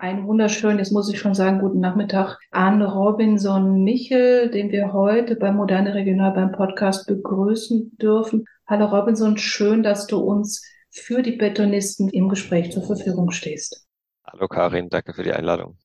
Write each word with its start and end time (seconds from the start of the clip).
Ein 0.00 0.28
wunderschön, 0.28 0.78
jetzt 0.78 0.92
muss 0.92 1.12
ich 1.12 1.18
schon 1.18 1.34
sagen, 1.34 1.58
guten 1.58 1.80
Nachmittag 1.80 2.38
an 2.52 2.82
Robinson 2.82 3.82
Michel, 3.82 4.48
den 4.48 4.70
wir 4.70 4.92
heute 4.92 5.34
bei 5.34 5.50
Moderne 5.50 5.92
Regional 5.92 6.30
beim 6.30 6.52
Podcast 6.52 7.08
begrüßen 7.08 7.96
dürfen. 7.96 8.44
Hallo 8.68 8.86
Robinson, 8.86 9.36
schön, 9.38 9.82
dass 9.82 10.06
du 10.06 10.18
uns 10.18 10.64
für 10.88 11.22
die 11.22 11.32
Betonisten 11.32 12.10
im 12.10 12.28
Gespräch 12.28 12.70
zur 12.70 12.84
Verfügung 12.84 13.32
stehst. 13.32 13.88
Hallo 14.24 14.46
Karin, 14.46 14.88
danke 14.88 15.12
für 15.14 15.24
die 15.24 15.32
Einladung. 15.32 15.76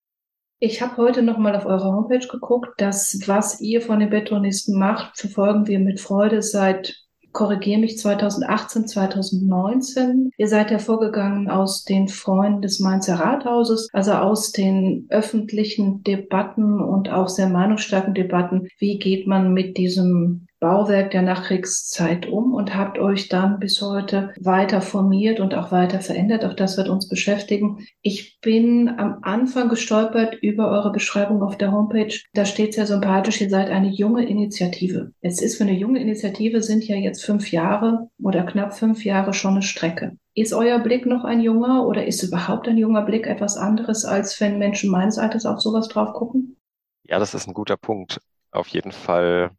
Ich 0.59 0.83
habe 0.83 0.97
heute 0.97 1.23
nochmal 1.23 1.55
auf 1.55 1.65
eurer 1.65 1.91
Homepage 1.91 2.27
geguckt. 2.27 2.69
Das, 2.77 3.19
was 3.25 3.61
ihr 3.61 3.81
von 3.81 3.99
den 3.99 4.11
Betonisten 4.11 4.77
macht, 4.77 5.17
verfolgen 5.17 5.65
wir 5.65 5.79
mit 5.79 5.99
Freude 5.99 6.43
seit 6.43 7.02
korrigiere 7.33 7.79
mich, 7.79 7.97
2018, 7.97 8.87
2019. 8.87 10.31
Ihr 10.37 10.47
seid 10.47 10.71
hervorgegangen 10.71 11.49
aus 11.49 11.83
den 11.83 12.07
Freunden 12.07 12.61
des 12.61 12.79
Mainzer 12.79 13.15
Rathauses, 13.15 13.89
also 13.91 14.13
aus 14.13 14.51
den 14.51 15.07
öffentlichen 15.09 16.03
Debatten 16.03 16.79
und 16.79 17.09
auch 17.09 17.27
sehr 17.27 17.49
meinungsstarken 17.49 18.13
Debatten. 18.13 18.67
Wie 18.77 18.99
geht 18.99 19.27
man 19.27 19.53
mit 19.53 19.77
diesem 19.77 20.47
Bauwerk 20.63 21.11
der 21.11 21.23
Nachkriegszeit 21.23 22.25
um 22.25 22.53
und 22.53 22.73
habt 22.73 22.97
euch 22.97 23.27
dann 23.27 23.59
bis 23.59 23.81
heute 23.81 24.33
weiter 24.39 24.79
formiert 24.79 25.41
und 25.41 25.53
auch 25.53 25.73
weiter 25.73 25.99
verändert. 25.99 26.45
Auch 26.45 26.53
das 26.53 26.77
wird 26.77 26.87
uns 26.87 27.09
beschäftigen. 27.09 27.85
Ich 28.01 28.39
bin 28.39 28.87
am 28.87 29.17
Anfang 29.23 29.67
gestolpert 29.67 30.35
über 30.35 30.71
eure 30.71 30.93
Beschreibung 30.93 31.43
auf 31.43 31.57
der 31.57 31.73
Homepage. 31.73 32.17
Da 32.33 32.45
steht 32.45 32.75
sehr 32.75 32.87
sympathisch, 32.87 33.41
ihr 33.41 33.49
seid 33.49 33.69
eine 33.69 33.89
junge 33.89 34.25
Initiative. 34.25 35.11
Es 35.19 35.41
ist 35.41 35.57
für 35.57 35.65
eine 35.65 35.73
junge 35.73 35.99
Initiative 35.99 36.63
sind 36.63 36.87
ja 36.87 36.95
jetzt 36.95 37.25
fünf 37.25 37.51
Jahre 37.51 38.07
oder 38.21 38.43
knapp 38.43 38.73
fünf 38.73 39.03
Jahre 39.03 39.33
schon 39.33 39.55
eine 39.55 39.63
Strecke. 39.63 40.15
Ist 40.33 40.53
euer 40.53 40.79
Blick 40.79 41.05
noch 41.05 41.25
ein 41.25 41.41
junger 41.41 41.85
oder 41.85 42.07
ist 42.07 42.23
überhaupt 42.23 42.69
ein 42.69 42.77
junger 42.77 43.01
Blick 43.01 43.27
etwas 43.27 43.57
anderes, 43.57 44.05
als 44.05 44.39
wenn 44.39 44.59
Menschen 44.59 44.89
meines 44.89 45.17
Alters 45.17 45.45
auf 45.45 45.59
sowas 45.59 45.89
drauf 45.89 46.13
gucken? 46.13 46.55
Ja, 47.03 47.19
das 47.19 47.33
ist 47.33 47.49
ein 47.49 47.53
guter 47.53 47.75
Punkt. 47.75 48.21
Auf 48.51 48.69
jeden 48.69 48.93
Fall 48.93 49.51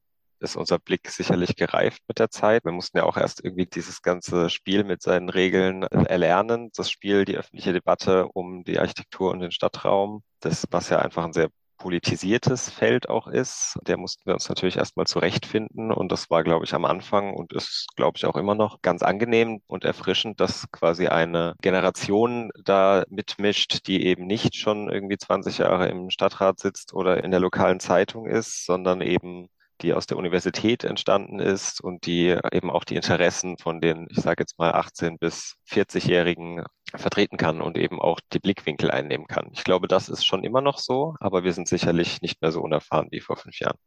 ist 0.44 0.56
unser 0.56 0.78
Blick 0.78 1.08
sicherlich 1.10 1.56
gereift 1.56 2.02
mit 2.08 2.18
der 2.18 2.30
Zeit. 2.30 2.64
Wir 2.64 2.72
mussten 2.72 2.98
ja 2.98 3.04
auch 3.04 3.16
erst 3.16 3.44
irgendwie 3.44 3.66
dieses 3.66 4.02
ganze 4.02 4.50
Spiel 4.50 4.84
mit 4.84 5.02
seinen 5.02 5.28
Regeln 5.28 5.82
erlernen. 5.82 6.70
Das 6.76 6.90
Spiel, 6.90 7.24
die 7.24 7.36
öffentliche 7.36 7.72
Debatte 7.72 8.28
um 8.28 8.64
die 8.64 8.78
Architektur 8.78 9.32
und 9.32 9.40
den 9.40 9.50
Stadtraum. 9.50 10.22
Das, 10.40 10.66
was 10.70 10.90
ja 10.90 10.98
einfach 11.00 11.24
ein 11.24 11.32
sehr 11.32 11.48
politisiertes 11.78 12.70
Feld 12.70 13.08
auch 13.08 13.26
ist. 13.26 13.78
Der 13.86 13.96
mussten 13.98 14.24
wir 14.26 14.34
uns 14.34 14.48
natürlich 14.48 14.76
erstmal 14.76 15.06
zurechtfinden 15.06 15.92
und 15.92 16.10
das 16.12 16.30
war, 16.30 16.42
glaube 16.42 16.64
ich, 16.64 16.74
am 16.74 16.84
Anfang 16.84 17.34
und 17.34 17.52
ist, 17.52 17.88
glaube 17.96 18.16
ich, 18.16 18.24
auch 18.26 18.36
immer 18.36 18.54
noch 18.54 18.80
ganz 18.82 19.02
angenehm 19.02 19.60
und 19.66 19.84
erfrischend, 19.84 20.40
dass 20.40 20.70
quasi 20.72 21.08
eine 21.08 21.54
Generation 21.60 22.50
da 22.62 23.04
mitmischt, 23.08 23.86
die 23.86 24.06
eben 24.06 24.26
nicht 24.26 24.56
schon 24.56 24.88
irgendwie 24.88 25.18
20 25.18 25.58
Jahre 25.58 25.88
im 25.88 26.10
Stadtrat 26.10 26.58
sitzt 26.58 26.94
oder 26.94 27.22
in 27.22 27.30
der 27.30 27.40
lokalen 27.40 27.80
Zeitung 27.80 28.26
ist, 28.26 28.64
sondern 28.64 29.00
eben 29.00 29.48
die 29.82 29.92
aus 29.92 30.06
der 30.06 30.16
Universität 30.16 30.84
entstanden 30.84 31.38
ist 31.40 31.80
und 31.80 32.06
die 32.06 32.36
eben 32.52 32.70
auch 32.70 32.84
die 32.84 32.96
Interessen 32.96 33.58
von 33.58 33.80
den, 33.80 34.06
ich 34.10 34.18
sage 34.18 34.42
jetzt 34.42 34.58
mal 34.58 34.72
18 34.72 35.18
bis 35.18 35.56
40-Jährigen 35.68 36.64
vertreten 36.94 37.36
kann 37.36 37.60
und 37.60 37.76
eben 37.76 38.00
auch 38.00 38.20
die 38.32 38.38
Blickwinkel 38.38 38.90
einnehmen 38.90 39.26
kann. 39.26 39.50
Ich 39.52 39.64
glaube, 39.64 39.88
das 39.88 40.08
ist 40.08 40.24
schon 40.24 40.44
immer 40.44 40.60
noch 40.60 40.78
so, 40.78 41.14
aber 41.20 41.44
wir 41.44 41.52
sind 41.52 41.68
sicherlich 41.68 42.22
nicht 42.22 42.40
mehr 42.40 42.52
so 42.52 42.60
unerfahren 42.60 43.08
wie 43.10 43.20
vor 43.20 43.36
fünf 43.36 43.58
Jahren. 43.58 43.78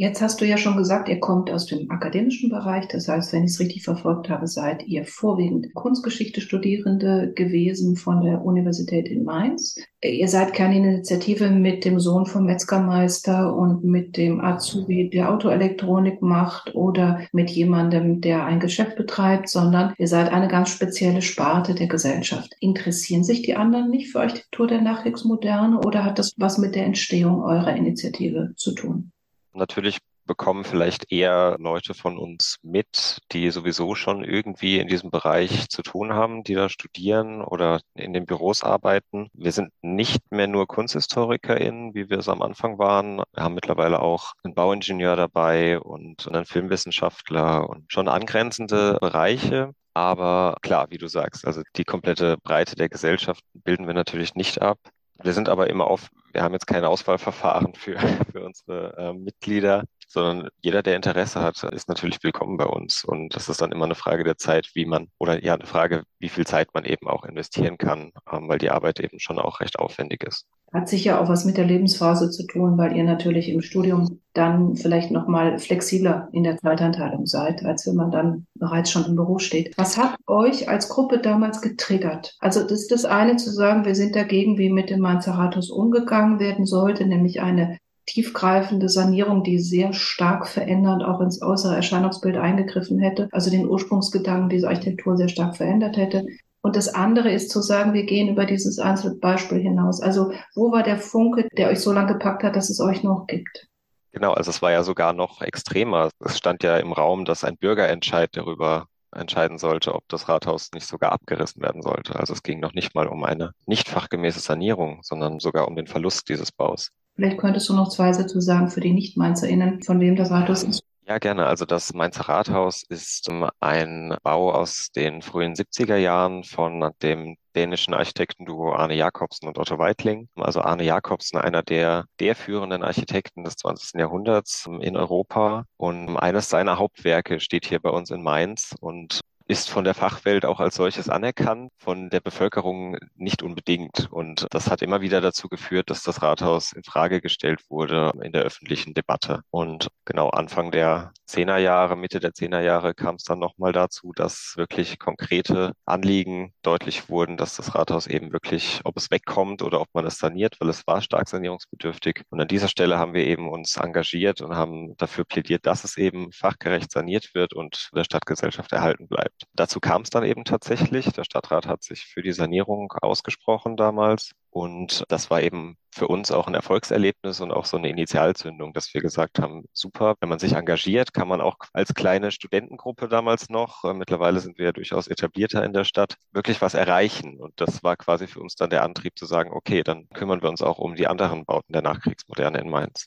Jetzt 0.00 0.22
hast 0.22 0.40
du 0.40 0.46
ja 0.46 0.56
schon 0.56 0.78
gesagt, 0.78 1.10
ihr 1.10 1.20
kommt 1.20 1.50
aus 1.50 1.66
dem 1.66 1.90
akademischen 1.90 2.48
Bereich. 2.48 2.88
Das 2.88 3.06
heißt, 3.06 3.34
wenn 3.34 3.44
ich 3.44 3.50
es 3.50 3.60
richtig 3.60 3.84
verfolgt 3.84 4.30
habe, 4.30 4.46
seid 4.46 4.86
ihr 4.86 5.04
vorwiegend 5.04 5.74
Kunstgeschichte-Studierende 5.74 7.34
gewesen 7.34 7.96
von 7.96 8.22
der 8.22 8.42
Universität 8.42 9.08
in 9.08 9.24
Mainz. 9.24 9.76
Ihr 10.02 10.28
seid 10.28 10.54
keine 10.54 10.78
Initiative 10.78 11.50
mit 11.50 11.84
dem 11.84 12.00
Sohn 12.00 12.24
vom 12.24 12.46
Metzgermeister 12.46 13.54
und 13.54 13.84
mit 13.84 14.16
dem 14.16 14.40
Azubi, 14.40 15.10
der 15.10 15.30
Autoelektronik 15.30 16.22
macht 16.22 16.74
oder 16.74 17.20
mit 17.32 17.50
jemandem, 17.50 18.22
der 18.22 18.46
ein 18.46 18.58
Geschäft 18.58 18.96
betreibt, 18.96 19.50
sondern 19.50 19.92
ihr 19.98 20.08
seid 20.08 20.32
eine 20.32 20.48
ganz 20.48 20.70
spezielle 20.70 21.20
Sparte 21.20 21.74
der 21.74 21.88
Gesellschaft. 21.88 22.56
Interessieren 22.60 23.22
sich 23.22 23.42
die 23.42 23.54
anderen 23.54 23.90
nicht 23.90 24.10
für 24.10 24.20
Architektur 24.20 24.66
der 24.66 24.80
Nachkriegsmoderne 24.80 25.78
oder 25.84 26.04
hat 26.04 26.18
das 26.18 26.32
was 26.38 26.56
mit 26.56 26.74
der 26.74 26.86
Entstehung 26.86 27.42
eurer 27.42 27.76
Initiative 27.76 28.54
zu 28.56 28.72
tun? 28.74 29.12
Natürlich 29.52 29.98
bekommen 30.30 30.62
vielleicht 30.62 31.10
eher 31.10 31.56
Leute 31.58 31.92
von 31.92 32.16
uns 32.16 32.58
mit, 32.62 33.18
die 33.32 33.50
sowieso 33.50 33.96
schon 33.96 34.22
irgendwie 34.22 34.78
in 34.78 34.86
diesem 34.86 35.10
Bereich 35.10 35.68
zu 35.68 35.82
tun 35.82 36.12
haben, 36.14 36.44
die 36.44 36.54
da 36.54 36.68
studieren 36.68 37.42
oder 37.42 37.80
in 37.94 38.12
den 38.12 38.26
Büros 38.26 38.62
arbeiten. 38.62 39.28
Wir 39.32 39.50
sind 39.50 39.72
nicht 39.82 40.30
mehr 40.30 40.46
nur 40.46 40.68
KunsthistorikerInnen, 40.68 41.94
wie 41.94 42.10
wir 42.10 42.18
es 42.18 42.28
am 42.28 42.42
Anfang 42.42 42.78
waren. 42.78 43.22
Wir 43.34 43.42
haben 43.42 43.54
mittlerweile 43.54 44.00
auch 44.00 44.34
einen 44.44 44.54
Bauingenieur 44.54 45.16
dabei 45.16 45.80
und 45.80 46.28
einen 46.28 46.44
Filmwissenschaftler 46.44 47.68
und 47.68 47.92
schon 47.92 48.06
angrenzende 48.06 48.98
Bereiche. 49.00 49.72
Aber 49.94 50.56
klar, 50.62 50.86
wie 50.90 50.98
du 50.98 51.08
sagst, 51.08 51.44
also 51.44 51.62
die 51.76 51.84
komplette 51.84 52.36
Breite 52.44 52.76
der 52.76 52.88
Gesellschaft 52.88 53.42
bilden 53.52 53.88
wir 53.88 53.94
natürlich 53.94 54.36
nicht 54.36 54.62
ab. 54.62 54.78
Wir 55.22 55.32
sind 55.32 55.48
aber 55.48 55.68
immer 55.68 55.86
auf, 55.86 56.10
wir 56.32 56.42
haben 56.42 56.54
jetzt 56.54 56.66
kein 56.66 56.84
Auswahlverfahren 56.84 57.74
für, 57.74 57.98
für 58.32 58.44
unsere 58.44 58.96
äh, 58.96 59.12
Mitglieder, 59.12 59.84
sondern 60.08 60.48
jeder, 60.60 60.82
der 60.82 60.96
Interesse 60.96 61.40
hat, 61.40 61.62
ist 61.62 61.88
natürlich 61.88 62.22
willkommen 62.22 62.56
bei 62.56 62.64
uns. 62.64 63.04
Und 63.04 63.36
das 63.36 63.48
ist 63.48 63.60
dann 63.60 63.70
immer 63.70 63.84
eine 63.84 63.94
Frage 63.94 64.24
der 64.24 64.38
Zeit, 64.38 64.70
wie 64.74 64.84
man, 64.84 65.08
oder 65.18 65.42
ja, 65.44 65.54
eine 65.54 65.66
Frage, 65.66 66.02
wie 66.18 66.28
viel 66.28 66.46
Zeit 66.46 66.68
man 66.74 66.84
eben 66.84 67.06
auch 67.06 67.24
investieren 67.24 67.78
kann, 67.78 68.12
ähm, 68.30 68.48
weil 68.48 68.58
die 68.58 68.70
Arbeit 68.70 68.98
eben 69.00 69.20
schon 69.20 69.38
auch 69.38 69.60
recht 69.60 69.78
aufwendig 69.78 70.24
ist. 70.24 70.46
Hat 70.72 70.88
sicher 70.88 71.20
auch 71.20 71.28
was 71.28 71.44
mit 71.44 71.56
der 71.56 71.64
Lebensphase 71.64 72.30
zu 72.30 72.46
tun, 72.46 72.78
weil 72.78 72.96
ihr 72.96 73.02
natürlich 73.02 73.48
im 73.48 73.60
Studium 73.60 74.20
dann 74.34 74.76
vielleicht 74.76 75.10
nochmal 75.10 75.58
flexibler 75.58 76.28
in 76.32 76.44
der 76.44 76.58
Zeitanteilung 76.58 77.26
seid, 77.26 77.64
als 77.64 77.86
wenn 77.86 77.96
man 77.96 78.12
dann 78.12 78.46
bereits 78.54 78.90
schon 78.90 79.04
im 79.04 79.16
Büro 79.16 79.38
steht. 79.38 79.76
Was 79.76 79.98
hat 79.98 80.16
euch 80.28 80.68
als 80.68 80.88
Gruppe 80.88 81.18
damals 81.18 81.60
getriggert? 81.60 82.36
Also 82.38 82.62
das 82.62 82.82
ist 82.82 82.92
das 82.92 83.04
eine 83.04 83.36
zu 83.36 83.50
sagen, 83.50 83.84
wir 83.84 83.96
sind 83.96 84.14
dagegen, 84.14 84.58
wie 84.58 84.70
mit 84.70 84.90
dem 84.90 85.00
Manzeratus 85.00 85.70
umgegangen 85.70 86.38
werden 86.38 86.66
sollte, 86.66 87.04
nämlich 87.04 87.40
eine 87.40 87.78
tiefgreifende 88.06 88.88
Sanierung, 88.88 89.44
die 89.44 89.58
sehr 89.58 89.92
stark 89.92 90.48
verändernd 90.48 91.04
auch 91.04 91.20
ins 91.20 91.42
äußere 91.42 91.76
Erscheinungsbild 91.76 92.36
eingegriffen 92.36 92.98
hätte, 92.98 93.28
also 93.32 93.50
den 93.50 93.68
Ursprungsgedanken 93.68 94.48
dieser 94.48 94.68
Architektur 94.68 95.16
sehr 95.16 95.28
stark 95.28 95.56
verändert 95.56 95.96
hätte. 95.96 96.24
Und 96.62 96.76
das 96.76 96.88
andere 96.88 97.32
ist 97.32 97.50
zu 97.50 97.62
sagen, 97.62 97.94
wir 97.94 98.04
gehen 98.04 98.28
über 98.28 98.44
dieses 98.44 98.78
Einzelbeispiel 98.78 99.60
hinaus. 99.60 100.00
Also 100.00 100.32
wo 100.54 100.72
war 100.72 100.82
der 100.82 100.98
Funke, 100.98 101.48
der 101.56 101.68
euch 101.68 101.80
so 101.80 101.92
lange 101.92 102.12
gepackt 102.12 102.42
hat, 102.42 102.56
dass 102.56 102.70
es 102.70 102.80
euch 102.80 103.02
noch 103.02 103.26
gibt? 103.26 103.68
Genau, 104.12 104.32
also 104.32 104.50
es 104.50 104.60
war 104.60 104.72
ja 104.72 104.82
sogar 104.82 105.12
noch 105.12 105.40
extremer. 105.40 106.10
Es 106.18 106.36
stand 106.36 106.62
ja 106.62 106.76
im 106.78 106.92
Raum, 106.92 107.24
dass 107.24 107.44
ein 107.44 107.56
Bürgerentscheid 107.56 108.30
darüber 108.32 108.86
entscheiden 109.12 109.58
sollte, 109.58 109.94
ob 109.94 110.08
das 110.08 110.28
Rathaus 110.28 110.70
nicht 110.72 110.86
sogar 110.86 111.12
abgerissen 111.12 111.62
werden 111.62 111.82
sollte. 111.82 112.16
Also 112.16 112.32
es 112.32 112.42
ging 112.42 112.60
noch 112.60 112.74
nicht 112.74 112.94
mal 112.94 113.06
um 113.06 113.24
eine 113.24 113.52
nicht 113.66 113.88
fachgemäße 113.88 114.40
Sanierung, 114.40 115.00
sondern 115.02 115.40
sogar 115.40 115.66
um 115.66 115.76
den 115.76 115.86
Verlust 115.86 116.28
dieses 116.28 116.52
Baus. 116.52 116.90
Vielleicht 117.14 117.38
könntest 117.38 117.68
du 117.68 117.74
noch 117.74 117.88
zwei 117.88 118.12
Sätze 118.12 118.40
sagen 118.40 118.68
für 118.68 118.80
die 118.80 118.92
Nicht-MainzerInnen, 118.92 119.82
von 119.82 120.00
wem 120.00 120.16
das 120.16 120.30
Rathaus 120.30 120.62
ist. 120.62 120.82
Ja, 121.06 121.18
gerne. 121.18 121.46
Also 121.46 121.64
das 121.64 121.92
Mainzer 121.92 122.28
Rathaus 122.28 122.84
ist 122.84 123.28
ähm, 123.28 123.48
ein 123.58 124.16
Bau 124.22 124.52
aus 124.52 124.90
den 124.94 125.22
frühen 125.22 125.54
70er 125.54 125.96
Jahren 125.96 126.44
von 126.44 126.92
dem 127.02 127.36
dänischen 127.56 127.94
Architektenduo 127.94 128.72
Arne 128.72 128.94
Jacobsen 128.94 129.48
und 129.48 129.58
Otto 129.58 129.78
Weitling. 129.78 130.28
Also 130.36 130.60
Arne 130.60 130.84
Jacobsen, 130.84 131.38
einer 131.40 131.62
der, 131.64 132.04
der 132.20 132.36
führenden 132.36 132.84
Architekten 132.84 133.42
des 133.42 133.56
20. 133.56 133.98
Jahrhunderts 133.98 134.66
ähm, 134.68 134.80
in 134.80 134.96
Europa. 134.96 135.64
Und 135.76 136.16
eines 136.16 136.48
seiner 136.48 136.78
Hauptwerke 136.78 137.40
steht 137.40 137.66
hier 137.66 137.80
bei 137.80 137.90
uns 137.90 138.10
in 138.10 138.22
Mainz 138.22 138.74
und 138.80 139.20
ist 139.50 139.68
von 139.68 139.82
der 139.82 139.94
Fachwelt 139.94 140.44
auch 140.44 140.60
als 140.60 140.76
solches 140.76 141.08
anerkannt, 141.08 141.72
von 141.76 142.08
der 142.08 142.20
Bevölkerung 142.20 142.96
nicht 143.16 143.42
unbedingt. 143.42 144.06
Und 144.12 144.46
das 144.50 144.70
hat 144.70 144.80
immer 144.80 145.00
wieder 145.00 145.20
dazu 145.20 145.48
geführt, 145.48 145.90
dass 145.90 146.04
das 146.04 146.22
Rathaus 146.22 146.72
in 146.72 146.84
Frage 146.84 147.20
gestellt 147.20 147.68
wurde 147.68 148.12
in 148.22 148.30
der 148.30 148.42
öffentlichen 148.42 148.94
Debatte. 148.94 149.42
Und 149.50 149.88
genau 150.04 150.28
Anfang 150.30 150.70
der 150.70 151.12
Zehnerjahre, 151.30 151.96
Mitte 151.96 152.18
der 152.18 152.34
Zehnerjahre 152.34 152.92
kam 152.92 153.14
es 153.14 153.22
dann 153.22 153.38
nochmal 153.38 153.72
dazu, 153.72 154.12
dass 154.14 154.54
wirklich 154.56 154.98
konkrete 154.98 155.74
Anliegen 155.84 156.52
deutlich 156.62 157.08
wurden, 157.08 157.36
dass 157.36 157.56
das 157.56 157.76
Rathaus 157.76 158.08
eben 158.08 158.32
wirklich, 158.32 158.80
ob 158.84 158.96
es 158.96 159.12
wegkommt 159.12 159.62
oder 159.62 159.80
ob 159.80 159.88
man 159.92 160.04
es 160.06 160.18
saniert, 160.18 160.56
weil 160.60 160.68
es 160.68 160.84
war 160.88 161.00
stark 161.00 161.28
sanierungsbedürftig. 161.28 162.22
Und 162.30 162.40
an 162.40 162.48
dieser 162.48 162.66
Stelle 162.66 162.98
haben 162.98 163.14
wir 163.14 163.24
eben 163.26 163.48
uns 163.48 163.76
engagiert 163.76 164.40
und 164.40 164.56
haben 164.56 164.96
dafür 164.96 165.24
plädiert, 165.24 165.66
dass 165.66 165.84
es 165.84 165.96
eben 165.96 166.32
fachgerecht 166.32 166.90
saniert 166.90 167.32
wird 167.32 167.54
und 167.54 167.90
der 167.94 168.04
Stadtgesellschaft 168.04 168.72
erhalten 168.72 169.06
bleibt. 169.06 169.44
Dazu 169.54 169.78
kam 169.78 170.02
es 170.02 170.10
dann 170.10 170.24
eben 170.24 170.44
tatsächlich. 170.44 171.12
Der 171.12 171.24
Stadtrat 171.24 171.66
hat 171.66 171.84
sich 171.84 172.06
für 172.06 172.22
die 172.22 172.32
Sanierung 172.32 172.92
ausgesprochen 173.00 173.76
damals. 173.76 174.32
Und 174.50 175.04
das 175.08 175.30
war 175.30 175.40
eben 175.42 175.76
für 175.92 176.08
uns 176.08 176.32
auch 176.32 176.48
ein 176.48 176.54
Erfolgserlebnis 176.54 177.40
und 177.40 177.52
auch 177.52 177.64
so 177.64 177.76
eine 177.76 177.88
Initialzündung, 177.88 178.72
dass 178.72 178.92
wir 178.92 179.00
gesagt 179.00 179.38
haben, 179.38 179.64
super, 179.72 180.16
wenn 180.20 180.28
man 180.28 180.40
sich 180.40 180.54
engagiert, 180.54 181.12
kann 181.12 181.28
man 181.28 181.40
auch 181.40 181.56
als 181.72 181.94
kleine 181.94 182.32
Studentengruppe 182.32 183.08
damals 183.08 183.48
noch, 183.48 183.84
äh, 183.84 183.94
mittlerweile 183.94 184.40
sind 184.40 184.58
wir 184.58 184.66
ja 184.66 184.72
durchaus 184.72 185.06
etablierter 185.06 185.64
in 185.64 185.72
der 185.72 185.84
Stadt, 185.84 186.16
wirklich 186.32 186.60
was 186.60 186.74
erreichen. 186.74 187.38
Und 187.38 187.52
das 187.60 187.82
war 187.84 187.96
quasi 187.96 188.26
für 188.26 188.40
uns 188.40 188.56
dann 188.56 188.70
der 188.70 188.82
Antrieb 188.82 189.16
zu 189.16 189.26
sagen, 189.26 189.50
okay, 189.52 189.82
dann 189.82 190.08
kümmern 190.10 190.42
wir 190.42 190.48
uns 190.48 190.62
auch 190.62 190.78
um 190.78 190.96
die 190.96 191.06
anderen 191.06 191.44
Bauten 191.44 191.72
der 191.72 191.82
Nachkriegsmoderne 191.82 192.58
in 192.58 192.70
Mainz. 192.70 193.06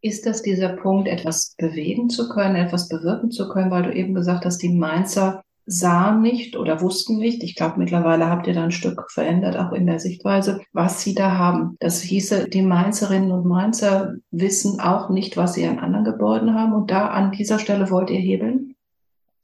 Ist 0.00 0.26
das 0.26 0.42
dieser 0.42 0.68
Punkt, 0.68 1.08
etwas 1.08 1.56
bewegen 1.56 2.08
zu 2.08 2.28
können, 2.28 2.54
etwas 2.54 2.88
bewirken 2.88 3.32
zu 3.32 3.48
können, 3.48 3.72
weil 3.72 3.82
du 3.82 3.92
eben 3.92 4.14
gesagt 4.14 4.44
hast, 4.44 4.58
die 4.58 4.68
Mainzer 4.68 5.42
sahen 5.66 6.22
nicht 6.22 6.56
oder 6.56 6.80
wussten 6.80 7.18
nicht. 7.18 7.42
Ich 7.42 7.56
glaube, 7.56 7.78
mittlerweile 7.78 8.30
habt 8.30 8.46
ihr 8.46 8.54
da 8.54 8.64
ein 8.64 8.70
Stück 8.70 9.10
verändert, 9.10 9.56
auch 9.56 9.72
in 9.72 9.86
der 9.86 9.98
Sichtweise, 9.98 10.60
was 10.72 11.02
sie 11.02 11.14
da 11.14 11.36
haben. 11.36 11.76
Das 11.80 12.00
hieße, 12.00 12.48
die 12.48 12.62
Mainzerinnen 12.62 13.32
und 13.32 13.46
Mainzer 13.46 14.14
wissen 14.30 14.80
auch 14.80 15.10
nicht, 15.10 15.36
was 15.36 15.54
sie 15.54 15.66
an 15.66 15.80
anderen 15.80 16.04
Gebäuden 16.04 16.54
haben. 16.54 16.72
Und 16.72 16.90
da 16.90 17.08
an 17.08 17.32
dieser 17.32 17.58
Stelle 17.58 17.90
wollt 17.90 18.10
ihr 18.10 18.20
hebeln? 18.20 18.76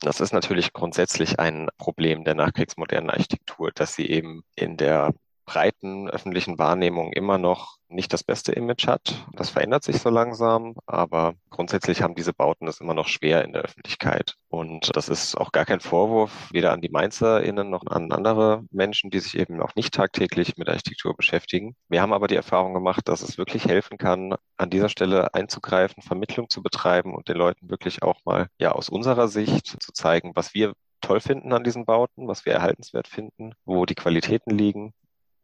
Das 0.00 0.20
ist 0.20 0.32
natürlich 0.32 0.72
grundsätzlich 0.72 1.38
ein 1.38 1.68
Problem 1.78 2.24
der 2.24 2.34
nachkriegsmodernen 2.34 3.10
Architektur, 3.10 3.70
dass 3.72 3.94
sie 3.94 4.06
eben 4.08 4.42
in 4.56 4.76
der 4.76 5.12
breiten 5.44 6.08
öffentlichen 6.08 6.58
Wahrnehmung 6.58 7.12
immer 7.12 7.38
noch 7.38 7.78
nicht 7.92 8.12
das 8.12 8.24
beste 8.24 8.52
Image 8.52 8.86
hat. 8.86 9.26
Das 9.34 9.50
verändert 9.50 9.84
sich 9.84 9.98
so 9.98 10.08
langsam, 10.08 10.74
aber 10.86 11.34
grundsätzlich 11.50 12.02
haben 12.02 12.14
diese 12.14 12.32
Bauten 12.32 12.66
es 12.66 12.80
immer 12.80 12.94
noch 12.94 13.08
schwer 13.08 13.44
in 13.44 13.52
der 13.52 13.62
Öffentlichkeit. 13.62 14.34
Und 14.48 14.96
das 14.96 15.08
ist 15.08 15.36
auch 15.36 15.52
gar 15.52 15.64
kein 15.64 15.80
Vorwurf, 15.80 16.48
weder 16.52 16.72
an 16.72 16.80
die 16.80 16.88
MainzerInnen 16.88 17.68
noch 17.70 17.82
an 17.86 18.10
andere 18.12 18.64
Menschen, 18.70 19.10
die 19.10 19.20
sich 19.20 19.38
eben 19.38 19.60
auch 19.60 19.74
nicht 19.74 19.94
tagtäglich 19.94 20.56
mit 20.56 20.68
Architektur 20.68 21.14
beschäftigen. 21.16 21.76
Wir 21.88 22.02
haben 22.02 22.12
aber 22.12 22.28
die 22.28 22.36
Erfahrung 22.36 22.74
gemacht, 22.74 23.08
dass 23.08 23.22
es 23.22 23.38
wirklich 23.38 23.66
helfen 23.66 23.98
kann, 23.98 24.34
an 24.56 24.70
dieser 24.70 24.88
Stelle 24.88 25.34
einzugreifen, 25.34 26.02
Vermittlung 26.02 26.48
zu 26.48 26.62
betreiben 26.62 27.14
und 27.14 27.28
den 27.28 27.36
Leuten 27.36 27.70
wirklich 27.70 28.02
auch 28.02 28.20
mal, 28.24 28.48
ja, 28.58 28.72
aus 28.72 28.88
unserer 28.88 29.28
Sicht 29.28 29.66
zu 29.66 29.92
zeigen, 29.92 30.32
was 30.34 30.54
wir 30.54 30.72
toll 31.00 31.20
finden 31.20 31.52
an 31.52 31.64
diesen 31.64 31.84
Bauten, 31.84 32.28
was 32.28 32.46
wir 32.46 32.52
erhaltenswert 32.52 33.08
finden, 33.08 33.54
wo 33.64 33.86
die 33.86 33.96
Qualitäten 33.96 34.56
liegen 34.56 34.94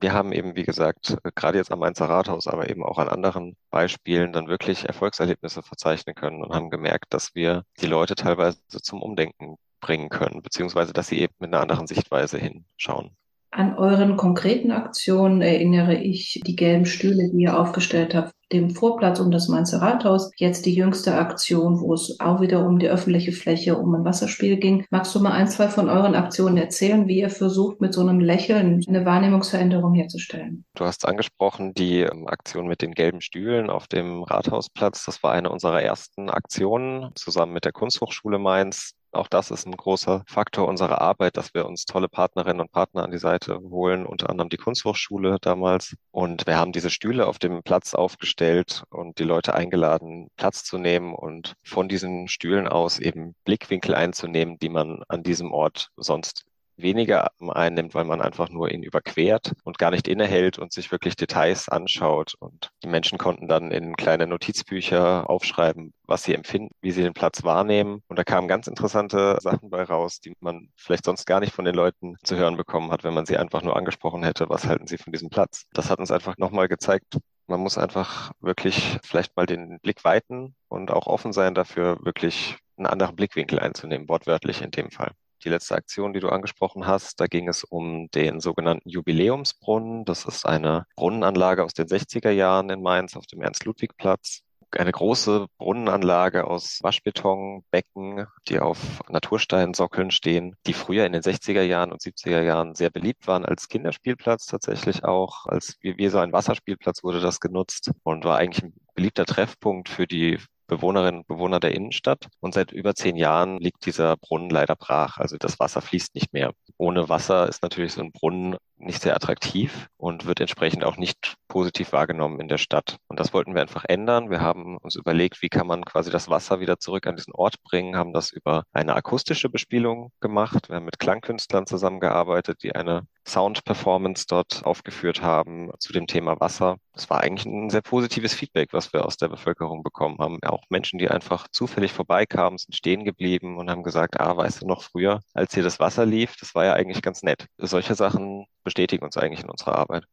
wir 0.00 0.12
haben 0.12 0.32
eben, 0.32 0.54
wie 0.54 0.64
gesagt, 0.64 1.16
gerade 1.34 1.58
jetzt 1.58 1.72
am 1.72 1.80
Mainzer 1.80 2.06
Rathaus, 2.06 2.46
aber 2.46 2.70
eben 2.70 2.84
auch 2.84 2.98
an 2.98 3.08
anderen 3.08 3.56
Beispielen 3.70 4.32
dann 4.32 4.48
wirklich 4.48 4.86
Erfolgserlebnisse 4.86 5.62
verzeichnen 5.62 6.14
können 6.14 6.42
und 6.42 6.54
haben 6.54 6.70
gemerkt, 6.70 7.12
dass 7.12 7.34
wir 7.34 7.64
die 7.80 7.86
Leute 7.86 8.14
teilweise 8.14 8.58
zum 8.68 9.02
Umdenken 9.02 9.56
bringen 9.80 10.08
können, 10.08 10.42
beziehungsweise 10.42 10.92
dass 10.92 11.08
sie 11.08 11.20
eben 11.20 11.34
mit 11.38 11.52
einer 11.52 11.62
anderen 11.62 11.86
Sichtweise 11.86 12.38
hinschauen. 12.38 13.10
An 13.50 13.76
euren 13.76 14.16
konkreten 14.16 14.72
Aktionen 14.72 15.40
erinnere 15.40 15.94
ich 15.94 16.40
die 16.44 16.54
gelben 16.54 16.86
Stühle, 16.86 17.30
die 17.30 17.42
ihr 17.42 17.58
aufgestellt 17.58 18.14
habt, 18.14 18.32
dem 18.52 18.70
Vorplatz 18.70 19.20
um 19.20 19.30
das 19.30 19.48
Mainzer 19.48 19.80
Rathaus. 19.80 20.30
Jetzt 20.36 20.66
die 20.66 20.74
jüngste 20.74 21.14
Aktion, 21.14 21.80
wo 21.80 21.94
es 21.94 22.18
auch 22.20 22.40
wieder 22.40 22.64
um 22.66 22.78
die 22.78 22.88
öffentliche 22.88 23.32
Fläche, 23.32 23.76
um 23.76 23.94
ein 23.94 24.04
Wasserspiel 24.04 24.56
ging. 24.56 24.86
Magst 24.90 25.14
du 25.14 25.20
mal 25.20 25.32
ein, 25.32 25.48
zwei 25.48 25.68
von 25.68 25.88
euren 25.88 26.14
Aktionen 26.14 26.56
erzählen, 26.56 27.06
wie 27.08 27.20
ihr 27.20 27.30
versucht, 27.30 27.80
mit 27.80 27.94
so 27.94 28.00
einem 28.00 28.20
Lächeln 28.20 28.82
eine 28.88 29.04
Wahrnehmungsveränderung 29.04 29.94
herzustellen? 29.94 30.64
Du 30.74 30.84
hast 30.84 31.06
angesprochen, 31.06 31.74
die 31.74 32.00
ähm, 32.00 32.26
Aktion 32.26 32.66
mit 32.66 32.82
den 32.82 32.92
gelben 32.92 33.20
Stühlen 33.20 33.70
auf 33.70 33.86
dem 33.86 34.22
Rathausplatz. 34.22 35.04
Das 35.04 35.22
war 35.22 35.32
eine 35.32 35.50
unserer 35.50 35.82
ersten 35.82 36.30
Aktionen 36.30 37.10
zusammen 37.14 37.52
mit 37.52 37.64
der 37.64 37.72
Kunsthochschule 37.72 38.38
Mainz. 38.38 38.92
Auch 39.12 39.28
das 39.28 39.50
ist 39.50 39.66
ein 39.66 39.76
großer 39.76 40.22
Faktor 40.26 40.69
unserer 40.69 41.00
Arbeit, 41.00 41.37
dass 41.37 41.55
wir 41.55 41.66
uns 41.66 41.87
tolle 41.87 42.08
Partnerinnen 42.08 42.60
und 42.60 42.72
Partner 42.72 43.05
an 43.05 43.10
die 43.10 43.19
Seite 43.19 43.58
holen, 43.58 44.05
unter 44.06 44.28
anderem 44.28 44.50
die 44.50 44.58
Kunsthochschule 44.58 45.38
damals. 45.40 45.96
Und 46.10 46.46
wir 46.46 46.58
haben 46.58 46.72
diese 46.72 46.90
Stühle 46.90 47.26
auf 47.26 47.38
dem 47.38 47.62
Platz 47.62 47.94
aufgestellt 47.94 48.84
und 48.90 49.19
die 49.19 49.25
Leute 49.25 49.55
eingeladen, 49.55 50.28
Platz 50.37 50.64
zu 50.64 50.78
nehmen 50.78 51.14
und 51.14 51.55
von 51.62 51.88
diesen 51.88 52.28
Stühlen 52.28 52.69
aus 52.69 52.99
eben 52.99 53.34
Blickwinkel 53.44 53.94
einzunehmen, 53.94 54.58
die 54.58 54.69
man 54.69 55.02
an 55.08 55.22
diesem 55.22 55.52
Ort 55.52 55.90
sonst 55.96 56.44
weniger 56.78 57.30
einnimmt, 57.40 57.94
weil 57.94 58.04
man 58.04 58.20
einfach 58.20 58.48
nur 58.48 58.70
ihn 58.70 58.82
überquert 58.82 59.52
und 59.64 59.78
gar 59.78 59.90
nicht 59.90 60.08
innehält 60.08 60.58
und 60.58 60.72
sich 60.72 60.90
wirklich 60.90 61.16
Details 61.16 61.69
anschaut. 61.69 62.34
Und 62.38 62.70
die 62.82 62.88
Menschen 62.88 63.19
konnten 63.19 63.48
dann 63.48 63.70
in 63.70 63.96
kleine 63.96 64.26
Notizbücher 64.26 65.28
aufschreiben, 65.28 65.92
was 66.04 66.22
sie 66.22 66.34
empfinden, 66.34 66.75
wie 66.80 66.92
sie 66.92 67.02
den 67.02 67.14
Platz 67.14 67.44
wahrnehmen. 67.44 68.02
Und 68.08 68.19
da 68.19 68.25
kamen 68.25 68.48
ganz 68.48 68.66
interessante 68.66 69.38
Sachen 69.40 69.70
bei 69.70 69.82
raus, 69.82 70.20
die 70.20 70.34
man 70.40 70.69
vielleicht 70.76 71.04
sonst 71.04 71.26
gar 71.26 71.40
nicht 71.40 71.52
von 71.52 71.64
den 71.64 71.75
Leuten 71.75 72.16
zu 72.25 72.36
hören 72.36 72.56
bekommen 72.56 72.90
hat, 72.90 73.04
wenn 73.04 73.14
man 73.14 73.26
sie 73.26 73.36
einfach 73.36 73.62
nur 73.62 73.76
angesprochen 73.76 74.22
hätte, 74.22 74.48
was 74.48 74.66
halten 74.66 74.86
sie 74.86 74.98
von 74.98 75.12
diesem 75.12 75.31
Platz. 75.31 75.66
Das 75.72 75.90
hat 75.90 75.98
uns 75.98 76.10
einfach 76.10 76.36
nochmal 76.38 76.69
gezeigt, 76.69 77.19
man 77.46 77.60
muss 77.60 77.78
einfach 77.78 78.32
wirklich 78.40 78.98
vielleicht 79.02 79.36
mal 79.36 79.46
den 79.46 79.81
Blick 79.81 80.04
weiten 80.04 80.54
und 80.69 80.90
auch 80.90 81.06
offen 81.06 81.32
sein 81.32 81.54
dafür, 81.54 81.98
wirklich 82.02 82.56
einen 82.76 82.86
anderen 82.86 83.16
Blickwinkel 83.16 83.58
einzunehmen, 83.58 84.08
wortwörtlich 84.08 84.62
in 84.62 84.70
dem 84.70 84.90
Fall 84.90 85.12
die 85.44 85.49
letzte 85.49 85.75
Aktion, 85.75 86.12
die 86.12 86.20
du 86.20 86.29
angesprochen 86.29 86.87
hast, 86.87 87.20
da 87.20 87.26
ging 87.26 87.49
es 87.49 87.64
um 87.64 88.08
den 88.11 88.40
sogenannten 88.40 88.88
Jubiläumsbrunnen. 88.88 90.05
Das 90.05 90.25
ist 90.25 90.46
eine 90.46 90.87
Brunnenanlage 90.96 91.64
aus 91.64 91.75
den 91.75 91.87
60er 91.87 92.31
Jahren 92.31 92.70
in 92.70 92.82
Mainz 92.82 93.17
auf 93.17 93.26
dem 93.26 93.43
Ernst-Ludwig-Platz. 93.43 94.43
Eine 94.70 94.93
große 94.93 95.46
Brunnenanlage 95.56 96.46
aus 96.46 96.81
Waschbetonbecken, 96.82 98.26
die 98.49 98.58
auf 98.58 99.00
Natursteinsockeln 99.08 100.11
stehen, 100.11 100.56
die 100.67 100.75
früher 100.75 101.06
in 101.06 101.14
den 101.14 101.23
60er 101.23 101.62
Jahren 101.62 101.91
und 101.91 102.02
70er 102.02 102.43
Jahren 102.43 102.75
sehr 102.75 102.91
beliebt 102.91 103.26
waren 103.26 103.46
als 103.46 103.69
Kinderspielplatz 103.69 104.44
tatsächlich 104.46 105.05
auch. 105.05 105.46
Als 105.46 105.79
wie, 105.81 105.96
wie 105.96 106.08
so 106.08 106.19
ein 106.19 106.32
Wasserspielplatz 106.32 107.02
wurde 107.02 107.20
das 107.20 107.41
genutzt 107.41 107.93
und 108.02 108.25
war 108.25 108.37
eigentlich 108.37 108.64
ein 108.64 108.75
beliebter 108.94 109.25
Treffpunkt 109.25 109.88
für 109.88 110.06
die 110.06 110.38
Bewohnerinnen 110.69 111.20
und 111.23 111.26
Bewohner 111.26 111.61
der 111.61 111.75
Innenstadt. 111.75 112.29
Und 112.41 112.55
seit 112.55 112.73
über 112.73 112.94
zehn 112.94 113.17
Jahren 113.17 113.59
liegt 113.59 113.87
dieser 113.87 114.17
Brunnen 114.17 114.50
leider 114.50 114.76
brach. 114.76 115.19
Also 115.19 115.37
das 115.38 115.59
Wasser 115.59 115.81
fließt 115.82 116.15
nicht 116.15 116.32
mehr. 116.32 116.53
Ohne 116.76 117.09
Wasser 117.09 117.49
ist 117.49 117.62
natürlich 117.62 117.94
so 117.94 118.03
ein 118.03 118.12
Brunnen 118.12 118.56
nicht 118.78 119.02
sehr 119.02 119.14
attraktiv 119.14 119.88
und 119.96 120.26
wird 120.26 120.40
entsprechend 120.40 120.84
auch 120.84 120.96
nicht 120.96 121.36
positiv 121.48 121.92
wahrgenommen 121.92 122.40
in 122.40 122.48
der 122.48 122.58
Stadt. 122.58 122.98
Und 123.08 123.19
das 123.19 123.32
wollten 123.32 123.54
wir 123.54 123.62
einfach 123.62 123.84
ändern. 123.86 124.30
Wir 124.30 124.40
haben 124.40 124.76
uns 124.78 124.94
überlegt, 124.94 125.42
wie 125.42 125.48
kann 125.48 125.66
man 125.66 125.84
quasi 125.84 126.10
das 126.10 126.28
Wasser 126.28 126.60
wieder 126.60 126.78
zurück 126.78 127.06
an 127.06 127.16
diesen 127.16 127.34
Ort 127.34 127.62
bringen, 127.62 127.96
haben 127.96 128.12
das 128.12 128.30
über 128.30 128.64
eine 128.72 128.94
akustische 128.94 129.48
Bespielung 129.48 130.12
gemacht. 130.20 130.69
Wir 130.69 130.76
haben 130.76 130.84
mit 130.84 130.98
Klangkünstlern 130.98 131.66
zusammengearbeitet, 131.66 132.62
die 132.62 132.75
eine 132.75 133.06
Sound-Performance 133.26 134.26
dort 134.28 134.64
aufgeführt 134.64 135.22
haben 135.22 135.70
zu 135.78 135.92
dem 135.92 136.06
Thema 136.06 136.40
Wasser. 136.40 136.76
Es 136.94 137.08
war 137.10 137.20
eigentlich 137.20 137.46
ein 137.46 137.70
sehr 137.70 137.82
positives 137.82 138.34
Feedback, 138.34 138.72
was 138.72 138.92
wir 138.92 139.04
aus 139.04 139.16
der 139.16 139.28
Bevölkerung 139.28 139.82
bekommen 139.82 140.19
haben. 140.19 140.38
Auch 140.44 140.62
Menschen, 140.70 140.98
die 140.98 141.08
einfach 141.08 141.46
zufällig 141.52 141.92
vorbeikamen, 141.92 142.58
sind 142.58 142.74
stehen 142.74 143.04
geblieben 143.04 143.58
und 143.58 143.70
haben 143.70 143.82
gesagt, 143.82 144.19
ah, 144.19 144.36
weißt 144.36 144.62
du 144.62 144.66
noch 144.66 144.82
früher, 144.82 145.20
als 145.34 145.54
hier 145.54 145.62
das 145.62 145.78
Wasser 145.78 146.06
lief, 146.06 146.36
das 146.40 146.54
war 146.54 146.64
ja 146.64 146.72
eigentlich 146.72 147.02
ganz 147.02 147.22
nett. 147.22 147.46
Solche 147.58 147.94
Sachen 147.94 148.46
bestätigen 148.69 149.05
uns 149.05 149.17
eigentlich 149.17 149.43
in 149.43 149.50
unserer 149.50 149.79
Arbeit. 149.79 150.05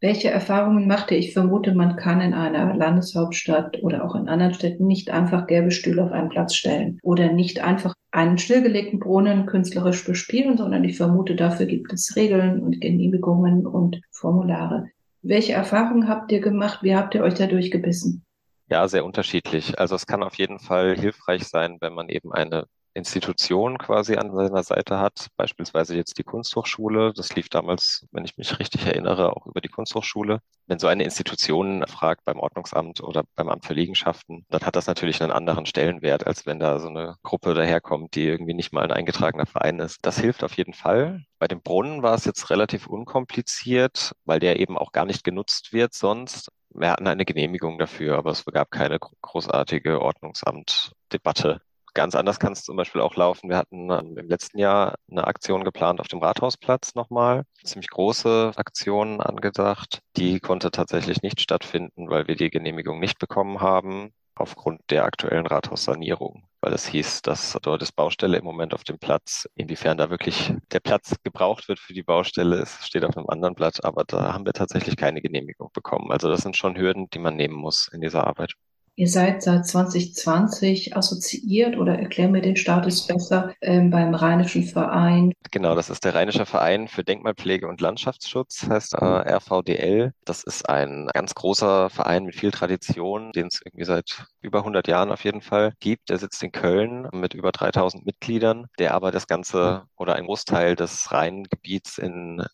Welche 0.00 0.30
Erfahrungen 0.30 0.86
machte 0.86 1.14
ich? 1.14 1.34
Vermute, 1.34 1.74
man 1.74 1.96
kann 1.96 2.22
in 2.22 2.32
einer 2.32 2.74
Landeshauptstadt 2.74 3.82
oder 3.82 4.04
auch 4.04 4.14
in 4.14 4.28
anderen 4.28 4.54
Städten 4.54 4.86
nicht 4.86 5.10
einfach 5.10 5.46
gelbe 5.46 5.70
Stühle 5.70 6.02
auf 6.04 6.12
einen 6.12 6.30
Platz 6.30 6.54
stellen 6.54 6.98
oder 7.02 7.32
nicht 7.32 7.60
einfach 7.60 7.94
einen 8.10 8.38
stillgelegten 8.38 9.00
Brunnen 9.00 9.44
künstlerisch 9.46 10.04
bespielen, 10.04 10.56
sondern 10.56 10.84
ich 10.84 10.96
vermute, 10.96 11.34
dafür 11.34 11.66
gibt 11.66 11.92
es 11.92 12.16
Regeln 12.16 12.62
und 12.62 12.80
Genehmigungen 12.80 13.66
und 13.66 14.00
Formulare. 14.12 14.86
Welche 15.22 15.52
Erfahrungen 15.52 16.08
habt 16.08 16.32
ihr 16.32 16.40
gemacht? 16.40 16.82
Wie 16.82 16.96
habt 16.96 17.14
ihr 17.14 17.22
euch 17.22 17.34
dadurch 17.34 17.70
gebissen? 17.70 18.24
Ja, 18.70 18.86
sehr 18.86 19.04
unterschiedlich. 19.04 19.78
Also 19.78 19.94
es 19.94 20.06
kann 20.06 20.22
auf 20.22 20.36
jeden 20.36 20.58
Fall 20.58 20.96
hilfreich 20.96 21.44
sein, 21.44 21.76
wenn 21.80 21.92
man 21.92 22.08
eben 22.08 22.32
eine 22.32 22.66
Institution 22.98 23.78
quasi 23.78 24.16
an 24.16 24.34
seiner 24.34 24.62
Seite 24.62 24.98
hat, 24.98 25.28
beispielsweise 25.36 25.96
jetzt 25.96 26.18
die 26.18 26.24
Kunsthochschule. 26.24 27.12
Das 27.14 27.34
lief 27.34 27.48
damals, 27.48 28.06
wenn 28.12 28.24
ich 28.24 28.36
mich 28.36 28.58
richtig 28.58 28.84
erinnere, 28.84 29.34
auch 29.34 29.46
über 29.46 29.60
die 29.60 29.68
Kunsthochschule. 29.68 30.40
Wenn 30.66 30.78
so 30.78 30.86
eine 30.86 31.04
Institution 31.04 31.86
fragt 31.86 32.24
beim 32.24 32.38
Ordnungsamt 32.40 33.00
oder 33.02 33.22
beim 33.36 33.48
Amt 33.48 33.64
für 33.64 33.72
Liegenschaften, 33.72 34.44
dann 34.50 34.62
hat 34.62 34.76
das 34.76 34.86
natürlich 34.86 35.22
einen 35.22 35.32
anderen 35.32 35.64
Stellenwert, 35.64 36.26
als 36.26 36.44
wenn 36.44 36.58
da 36.58 36.78
so 36.78 36.88
eine 36.88 37.16
Gruppe 37.22 37.54
daherkommt, 37.54 38.14
die 38.14 38.26
irgendwie 38.26 38.54
nicht 38.54 38.72
mal 38.72 38.84
ein 38.84 38.92
eingetragener 38.92 39.46
Verein 39.46 39.78
ist. 39.78 40.00
Das 40.02 40.18
hilft 40.18 40.44
auf 40.44 40.54
jeden 40.54 40.74
Fall. 40.74 41.24
Bei 41.38 41.46
dem 41.46 41.62
Brunnen 41.62 42.02
war 42.02 42.14
es 42.14 42.24
jetzt 42.26 42.50
relativ 42.50 42.86
unkompliziert, 42.86 44.12
weil 44.24 44.40
der 44.40 44.60
eben 44.60 44.76
auch 44.76 44.92
gar 44.92 45.06
nicht 45.06 45.24
genutzt 45.24 45.72
wird 45.72 45.94
sonst. 45.94 46.50
Wir 46.70 46.90
hatten 46.90 47.06
eine 47.06 47.24
Genehmigung 47.24 47.78
dafür, 47.78 48.18
aber 48.18 48.32
es 48.32 48.44
gab 48.44 48.70
keine 48.70 48.98
großartige 48.98 50.02
Ordnungsamt-Debatte 50.02 51.62
Ganz 51.98 52.14
anders 52.14 52.38
kann 52.38 52.52
es 52.52 52.62
zum 52.62 52.76
Beispiel 52.76 53.00
auch 53.00 53.16
laufen. 53.16 53.50
Wir 53.50 53.56
hatten 53.56 53.90
ähm, 53.90 54.16
im 54.16 54.28
letzten 54.28 54.56
Jahr 54.58 54.94
eine 55.10 55.26
Aktion 55.26 55.64
geplant 55.64 55.98
auf 55.98 56.06
dem 56.06 56.20
Rathausplatz 56.20 56.94
nochmal. 56.94 57.42
Ziemlich 57.64 57.90
große 57.90 58.52
Aktion 58.54 59.20
angedacht. 59.20 59.98
Die 60.16 60.38
konnte 60.38 60.70
tatsächlich 60.70 61.22
nicht 61.22 61.40
stattfinden, 61.40 62.08
weil 62.08 62.28
wir 62.28 62.36
die 62.36 62.50
Genehmigung 62.50 63.00
nicht 63.00 63.18
bekommen 63.18 63.60
haben. 63.60 64.12
aufgrund 64.36 64.80
der 64.90 65.04
aktuellen 65.04 65.48
Rathaussanierung 65.48 66.44
weil 66.60 66.72
es 66.72 66.86
hieß, 66.86 67.22
dass 67.22 67.56
dort 67.62 67.82
ist 67.82 67.92
Baustelle 67.92 68.36
im 68.38 68.44
Moment 68.44 68.74
auf 68.74 68.84
dem 68.84 68.98
Platz. 68.98 69.48
Inwiefern 69.54 69.98
da 69.98 70.10
wirklich 70.10 70.52
der 70.72 70.80
Platz 70.80 71.14
gebraucht 71.22 71.68
wird 71.68 71.78
für 71.78 71.94
die 71.94 72.02
Baustelle, 72.02 72.56
es 72.60 72.86
steht 72.86 73.04
auf 73.04 73.16
einem 73.16 73.28
anderen 73.28 73.54
Blatt, 73.54 73.84
aber 73.84 74.04
da 74.04 74.32
haben 74.32 74.44
wir 74.44 74.52
tatsächlich 74.52 74.96
keine 74.96 75.20
Genehmigung 75.20 75.70
bekommen. 75.72 76.10
Also 76.12 76.28
das 76.28 76.42
sind 76.42 76.56
schon 76.56 76.76
Hürden, 76.76 77.08
die 77.10 77.18
man 77.18 77.36
nehmen 77.36 77.54
muss 77.54 77.88
in 77.92 78.00
dieser 78.00 78.26
Arbeit. 78.26 78.54
Ihr 78.98 79.06
seid 79.06 79.44
seit 79.44 79.64
2020 79.64 80.96
assoziiert 80.96 81.76
oder 81.76 81.96
erklär 81.96 82.28
mir 82.28 82.40
den 82.40 82.56
Status 82.56 83.06
besser 83.06 83.54
ähm, 83.60 83.90
beim 83.90 84.12
Rheinischen 84.12 84.64
Verein. 84.64 85.32
Genau, 85.52 85.76
das 85.76 85.88
ist 85.88 86.04
der 86.04 86.16
Rheinische 86.16 86.46
Verein 86.46 86.88
für 86.88 87.04
Denkmalpflege 87.04 87.68
und 87.68 87.80
Landschaftsschutz, 87.80 88.66
heißt 88.68 88.94
äh, 88.94 89.04
RVDL. 89.04 90.14
Das 90.24 90.42
ist 90.42 90.68
ein 90.68 91.08
ganz 91.14 91.36
großer 91.36 91.90
Verein 91.90 92.24
mit 92.24 92.34
viel 92.34 92.50
Tradition, 92.50 93.30
den 93.30 93.46
es 93.46 93.60
irgendwie 93.64 93.84
seit 93.84 94.24
über 94.42 94.58
100 94.58 94.88
Jahren 94.88 95.12
auf 95.12 95.22
jeden 95.22 95.42
Fall 95.42 95.74
gibt. 95.78 96.10
Der 96.10 96.18
sitzt 96.18 96.42
in 96.42 96.50
Köln 96.50 97.06
mit 97.12 97.34
über 97.34 97.52
3000 97.52 98.04
Mitgliedern, 98.04 98.66
der 98.80 98.94
aber 98.94 99.12
das 99.12 99.28
Ganze 99.28 99.84
oder 99.96 100.16
ein 100.16 100.24
Großteil 100.24 100.74
des 100.74 101.12
Rheingebiets 101.12 101.98
in 101.98 102.44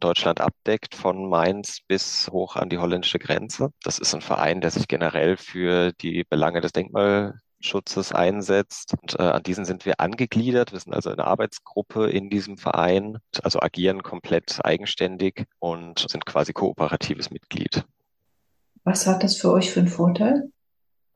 Deutschland 0.00 0.40
abdeckt, 0.40 0.94
von 0.94 1.28
Mainz 1.28 1.80
bis 1.86 2.28
hoch 2.30 2.56
an 2.56 2.68
die 2.68 2.78
holländische 2.78 3.18
Grenze. 3.18 3.70
Das 3.82 3.98
ist 3.98 4.14
ein 4.14 4.20
Verein, 4.20 4.60
der 4.60 4.70
sich 4.70 4.88
generell 4.88 5.36
für 5.36 5.92
die 5.92 6.24
Belange 6.24 6.60
des 6.60 6.72
Denkmalschutzes 6.72 8.12
einsetzt. 8.12 8.94
Und 9.00 9.18
äh, 9.18 9.22
an 9.22 9.42
diesen 9.42 9.64
sind 9.64 9.84
wir 9.84 10.00
angegliedert. 10.00 10.72
Wir 10.72 10.80
sind 10.80 10.94
also 10.94 11.10
eine 11.10 11.24
Arbeitsgruppe 11.24 12.08
in 12.08 12.30
diesem 12.30 12.56
Verein, 12.56 13.18
also 13.42 13.60
agieren 13.60 14.02
komplett 14.02 14.60
eigenständig 14.64 15.44
und 15.58 16.06
sind 16.08 16.24
quasi 16.26 16.52
kooperatives 16.52 17.30
Mitglied. 17.30 17.84
Was 18.84 19.06
hat 19.06 19.22
das 19.24 19.36
für 19.36 19.50
euch 19.50 19.70
für 19.70 19.80
einen 19.80 19.88
Vorteil? 19.88 20.50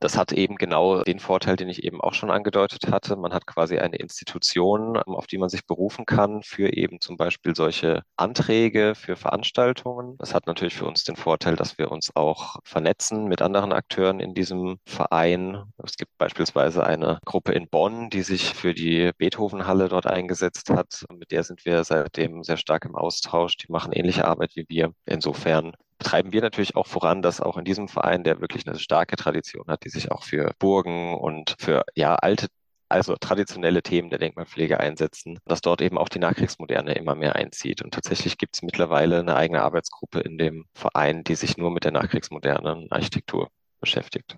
Das 0.01 0.17
hat 0.17 0.31
eben 0.31 0.55
genau 0.55 1.03
den 1.03 1.19
Vorteil, 1.19 1.57
den 1.57 1.67
ich 1.67 1.83
eben 1.83 1.99
auch 1.99 2.13
schon 2.13 2.31
angedeutet 2.31 2.89
hatte. 2.89 3.17
Man 3.17 3.33
hat 3.33 3.45
quasi 3.45 3.79
eine 3.79 3.97
Institution, 3.97 4.95
ähm, 4.95 5.13
auf 5.13 5.27
die 5.27 5.37
man 5.37 5.49
sich 5.49 5.65
berufen 5.65 6.05
kann 6.05 6.41
für 6.41 6.73
eben 6.73 7.01
zum 7.01 7.17
Beispiel 7.17 7.53
solche 7.53 8.03
Anträge 8.15 8.95
für 8.95 9.17
Veranstaltungen. 9.17 10.15
Das 10.17 10.33
hat 10.33 10.47
natürlich 10.47 10.75
für 10.75 10.85
uns 10.85 11.03
den 11.03 11.17
Vorteil, 11.17 11.57
dass 11.57 11.77
wir 11.77 11.91
uns 11.91 12.15
auch 12.15 12.57
vernetzen 12.63 13.25
mit 13.25 13.41
anderen 13.41 13.73
Akteuren 13.73 14.21
in 14.21 14.33
diesem 14.33 14.77
Verein. 14.85 15.63
Es 15.83 15.97
gibt 15.97 16.17
beispielsweise 16.17 16.85
eine 16.85 17.19
Gruppe 17.25 17.51
in 17.51 17.67
Bonn, 17.67 18.09
die 18.09 18.21
sich 18.21 18.53
für 18.55 18.73
die 18.73 19.11
Beethovenhalle 19.17 19.89
dort 19.89 20.07
eingesetzt 20.07 20.69
hat. 20.69 21.05
Mit 21.13 21.31
der 21.31 21.43
sind 21.43 21.65
wir 21.65 21.83
seitdem 21.83 22.43
sehr 22.43 22.57
stark 22.57 22.85
im 22.85 22.95
Austausch. 22.95 23.57
Die 23.57 23.71
machen 23.71 23.91
ähnliche 23.91 24.25
Arbeit 24.25 24.55
wie 24.55 24.65
wir. 24.69 24.93
Insofern 25.05 25.73
treiben 25.99 26.31
wir 26.31 26.41
natürlich 26.41 26.75
auch 26.75 26.87
voran, 26.87 27.21
dass 27.21 27.41
auch 27.41 27.57
in 27.57 27.65
diesem 27.65 27.87
Verein, 27.87 28.23
der 28.23 28.41
wirklich 28.41 28.67
eine 28.67 28.79
starke 28.79 29.15
Tradition 29.15 29.67
hat, 29.67 29.85
die 29.85 29.89
sich 29.89 30.11
auch 30.11 30.23
für 30.23 30.53
Burgen 30.59 31.13
und 31.15 31.55
für 31.59 31.83
ja 31.95 32.15
alte 32.15 32.47
also 32.89 33.15
traditionelle 33.15 33.83
Themen 33.83 34.09
der 34.09 34.17
Denkmalpflege 34.17 34.79
einsetzen, 34.79 35.37
dass 35.45 35.61
dort 35.61 35.81
eben 35.81 35.97
auch 35.97 36.09
die 36.09 36.19
Nachkriegsmoderne 36.19 36.93
immer 36.93 37.13
mehr 37.13 37.35
einzieht. 37.35 37.83
Und 37.83 37.93
tatsächlich 37.93 38.37
gibt 38.39 38.55
es 38.55 38.63
mittlerweile 38.63 39.19
eine 39.19 39.35
eigene 39.35 39.61
Arbeitsgruppe 39.61 40.21
in 40.21 40.39
dem 40.39 40.65
Verein, 40.73 41.23
die 41.23 41.35
sich 41.35 41.55
nur 41.57 41.69
mit 41.69 41.83
der 41.83 41.91
nachkriegsmodernen 41.91 42.91
Architektur 42.91 43.49
beschäftigt. 43.79 44.37